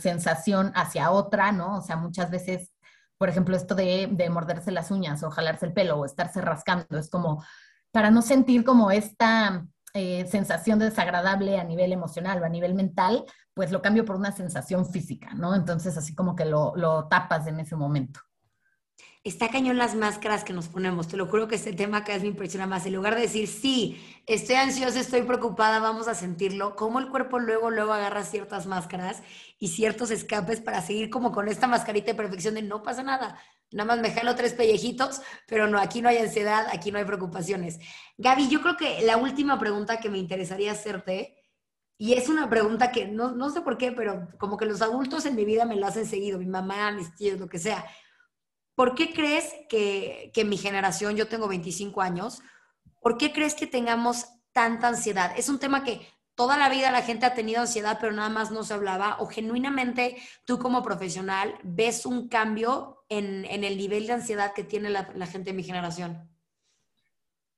[0.00, 1.78] sensación hacia otra, ¿no?
[1.78, 2.72] O sea, muchas veces,
[3.18, 7.10] por ejemplo, esto de, morderse las uñas o jalarse el pelo o estarse rascando, es
[7.10, 7.44] como
[7.92, 13.24] para no sentir como esta eh, sensación desagradable a nivel emocional o a nivel mental,
[13.54, 15.54] pues lo cambio por una sensación física, ¿no?
[15.54, 18.20] Entonces, así como que lo, lo tapas en ese momento
[19.24, 21.08] está cañón las máscaras que nos ponemos.
[21.08, 22.86] Te lo juro que este tema cada vez me impresiona más.
[22.86, 27.38] En lugar de decir, sí, estoy ansiosa, estoy preocupada, vamos a sentirlo, cómo el cuerpo
[27.38, 29.22] luego, luego agarra ciertas máscaras
[29.58, 33.38] y ciertos escapes para seguir como con esta mascarita de perfección de no pasa nada.
[33.72, 37.04] Nada más me jalo tres pellejitos, pero no, aquí no hay ansiedad, aquí no hay
[37.04, 37.78] preocupaciones.
[38.18, 41.36] Gaby, yo creo que la última pregunta que me interesaría hacerte,
[41.98, 45.24] y es una pregunta que no, no sé por qué, pero como que los adultos
[45.26, 47.84] en mi vida me la hacen seguido, mi mamá, mis tíos, lo que sea
[48.74, 52.40] ¿Por qué crees que, que mi generación, yo tengo 25 años,
[53.00, 55.32] ¿por qué crees que tengamos tanta ansiedad?
[55.36, 56.00] Es un tema que
[56.34, 59.26] toda la vida la gente ha tenido ansiedad, pero nada más no se hablaba, o
[59.26, 64.90] genuinamente tú como profesional ves un cambio en, en el nivel de ansiedad que tiene
[64.90, 66.28] la, gente de mi generación.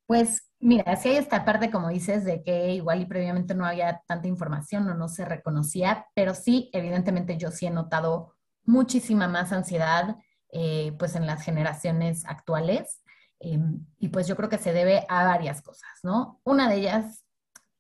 [0.07, 4.03] Pues mira, si hay esta parte, como dices, de que igual y previamente no había
[4.07, 9.53] tanta información o no se reconocía, pero sí, evidentemente yo sí he notado muchísima más
[9.53, 10.17] ansiedad.
[10.57, 13.03] Eh, pues en las generaciones actuales.
[13.41, 16.41] Em, y pues yo creo que se debe a varias cosas, ¿no?
[16.45, 17.24] Una de ellas,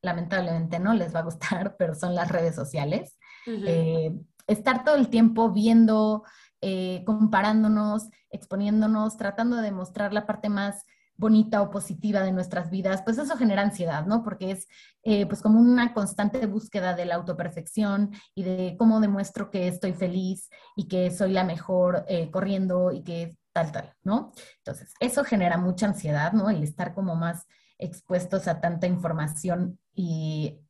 [0.05, 3.18] lamentablemente no les va a gustar, pero son las redes sociales.
[3.46, 4.12] Eh,
[4.46, 6.22] estar todo el tiempo viendo,
[6.61, 10.84] eh, comparándonos, exponiéndonos, tratando de demostrar la parte más
[11.16, 14.22] bonita o positiva de nuestras vidas, pues eso genera ansiedad, ¿no?
[14.22, 14.66] Porque es
[15.05, 19.92] eh, pues como una constante búsqueda de la autoperfección y de cómo demuestro que estoy
[19.92, 24.32] feliz y que soy la mejor eh, corriendo y que tal, tal, ¿no?
[24.59, 26.50] Entonces, eso genera mucha ansiedad, ¿no?
[26.50, 27.46] El estar como más
[27.79, 30.61] expuestos a tanta información y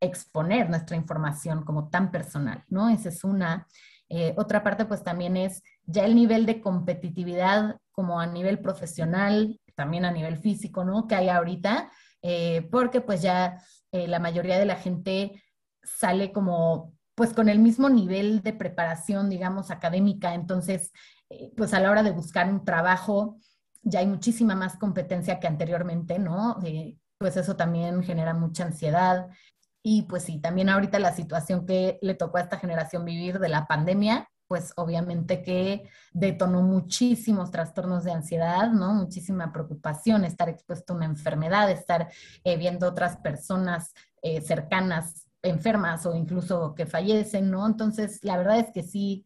[0.00, 2.88] exponer nuestra información como tan personal, ¿no?
[2.88, 3.66] Esa es una.
[4.08, 9.60] Eh, otra parte pues también es ya el nivel de competitividad como a nivel profesional,
[9.74, 11.06] también a nivel físico, ¿no?
[11.08, 11.90] Que hay ahorita,
[12.22, 15.42] eh, porque pues ya eh, la mayoría de la gente
[15.82, 20.90] sale como pues con el mismo nivel de preparación, digamos, académica, entonces
[21.56, 23.38] pues a la hora de buscar un trabajo
[23.84, 26.58] ya hay muchísima más competencia que anteriormente, ¿no?
[27.18, 29.28] pues eso también genera mucha ansiedad.
[29.82, 33.48] Y pues sí, también ahorita la situación que le tocó a esta generación vivir de
[33.48, 38.92] la pandemia, pues obviamente que detonó muchísimos trastornos de ansiedad, ¿no?
[38.92, 42.10] Muchísima preocupación, estar expuesto a una enfermedad, estar
[42.44, 47.66] eh, viendo otras personas eh, cercanas enfermas o incluso que fallecen, ¿no?
[47.66, 49.24] Entonces, la verdad es que sí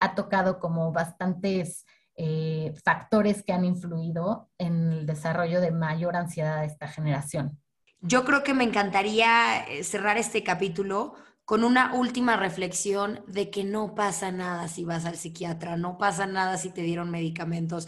[0.00, 1.84] ha tocado como bastantes
[2.20, 7.60] eh, factores que han influido en el desarrollo de mayor ansiedad de esta generación.
[8.00, 11.14] Yo creo que me encantaría eh, cerrar este capítulo
[11.44, 16.26] con una última reflexión de que no pasa nada si vas al psiquiatra, no pasa
[16.26, 17.86] nada si te dieron medicamentos.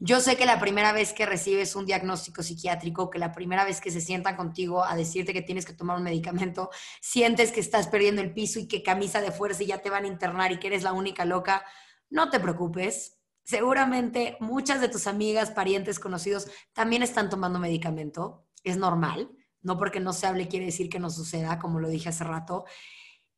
[0.00, 3.80] Yo sé que la primera vez que recibes un diagnóstico psiquiátrico, que la primera vez
[3.80, 6.70] que se sientan contigo a decirte que tienes que tomar un medicamento,
[7.00, 10.04] sientes que estás perdiendo el piso y que camisa de fuerza y ya te van
[10.04, 11.64] a internar y que eres la única loca,
[12.10, 13.17] no te preocupes.
[13.48, 18.44] Seguramente muchas de tus amigas, parientes, conocidos también están tomando medicamento.
[18.62, 19.30] Es normal.
[19.62, 22.66] No porque no se hable quiere decir que no suceda, como lo dije hace rato.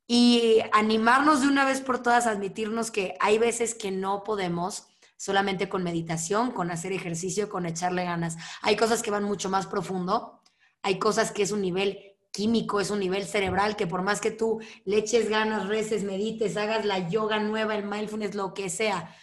[0.09, 4.89] Y animarnos de una vez por todas a admitirnos que hay veces que no podemos
[5.17, 8.37] solamente con meditación, con hacer ejercicio, con echarle ganas.
[8.63, 10.43] Hay cosas que van mucho más profundo,
[10.83, 14.33] hay cosas que es un nivel químico, es un nivel cerebral, que por más que
[14.33, 19.15] tú le eches ganas, reces, medites, hagas la yoga nueva, el mindfulness, lo que sea,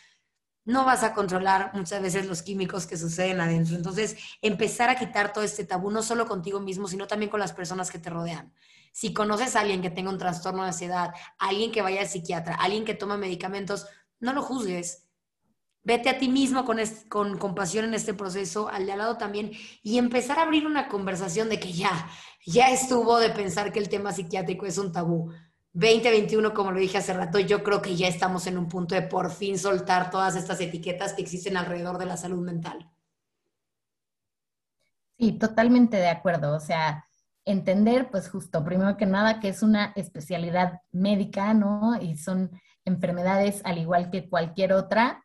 [0.67, 3.77] no vas a controlar muchas veces los químicos que suceden adentro.
[3.77, 7.53] Entonces, empezar a quitar todo este tabú, no solo contigo mismo, sino también con las
[7.53, 8.53] personas que te rodean.
[8.91, 12.55] Si conoces a alguien que tenga un trastorno de ansiedad, alguien que vaya al psiquiatra,
[12.55, 13.87] alguien que toma medicamentos,
[14.19, 15.07] no lo juzgues.
[15.83, 19.51] Vete a ti mismo con, con compasión en este proceso, al de al lado también,
[19.83, 22.09] y empezar a abrir una conversación de que ya,
[22.45, 25.31] ya estuvo de pensar que el tema psiquiátrico es un tabú
[25.77, 29.03] 2021, como lo dije hace rato, yo creo que ya estamos en un punto de
[29.03, 32.89] por fin soltar todas estas etiquetas que existen alrededor de la salud mental.
[35.19, 36.55] Sí, totalmente de acuerdo.
[36.55, 37.05] O sea,
[37.45, 42.01] entender, pues justo, primero que nada, que es una especialidad médica, ¿no?
[42.01, 45.23] Y son enfermedades al igual que cualquier otra,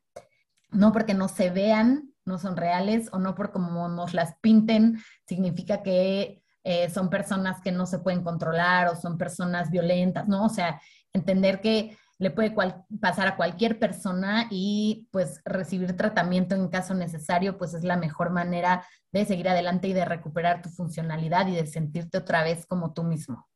[0.68, 5.02] no porque no se vean, no son reales, o no por como nos las pinten,
[5.26, 10.44] significa que eh, son personas que no se pueden controlar o son personas violentas, ¿no?
[10.44, 10.80] O sea,
[11.12, 12.54] entender que le puede
[13.00, 18.30] pasar a cualquier persona y pues recibir tratamiento en caso necesario, pues es la mejor
[18.30, 22.92] manera de seguir adelante y de recuperar tu funcionalidad y de sentirte otra vez como
[22.92, 23.48] tú mismo.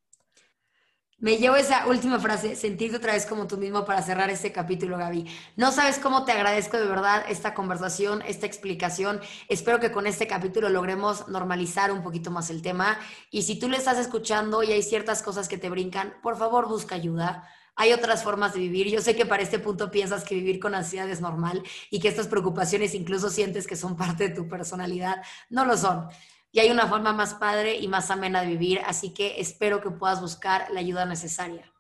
[1.18, 4.98] Me llevo esa última frase, sentirte otra vez como tú mismo para cerrar este capítulo,
[4.98, 5.26] Gaby.
[5.56, 9.22] No sabes cómo te agradezco de verdad esta conversación, esta explicación.
[9.48, 12.98] Espero que con este capítulo logremos normalizar un poquito más el tema.
[13.30, 16.68] Y si tú le estás escuchando y hay ciertas cosas que te brincan, por favor
[16.68, 17.48] busca ayuda.
[17.76, 18.88] Hay otras formas de vivir.
[18.88, 22.08] Yo sé que para este punto piensas que vivir con ansiedad es normal y que
[22.08, 25.22] estas preocupaciones incluso sientes que son parte de tu personalidad.
[25.48, 26.08] No lo son
[26.56, 29.90] y hay una forma más padre y más amena de vivir, así que espero que
[29.90, 31.70] puedas buscar la ayuda necesaria.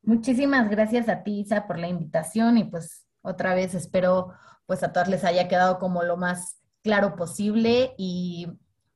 [0.00, 4.32] Muchísimas gracias a ti, Isa, por la invitación y pues otra vez espero
[4.64, 8.46] pues a todas les haya quedado como lo más claro posible y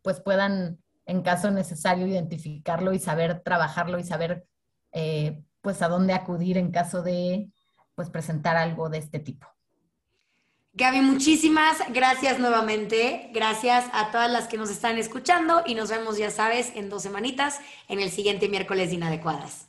[0.01, 4.47] pues puedan en caso necesario identificarlo y saber trabajarlo y saber
[4.93, 7.51] eh, pues a dónde acudir en caso de
[7.95, 9.47] pues presentar algo de este tipo.
[10.79, 13.31] Gaby, muchísimas gracias nuevamente.
[13.33, 17.03] Gracias a todas las que nos están escuchando y nos vemos, ya sabes, en dos
[17.03, 19.66] semanitas en el siguiente miércoles de Inadecuadas.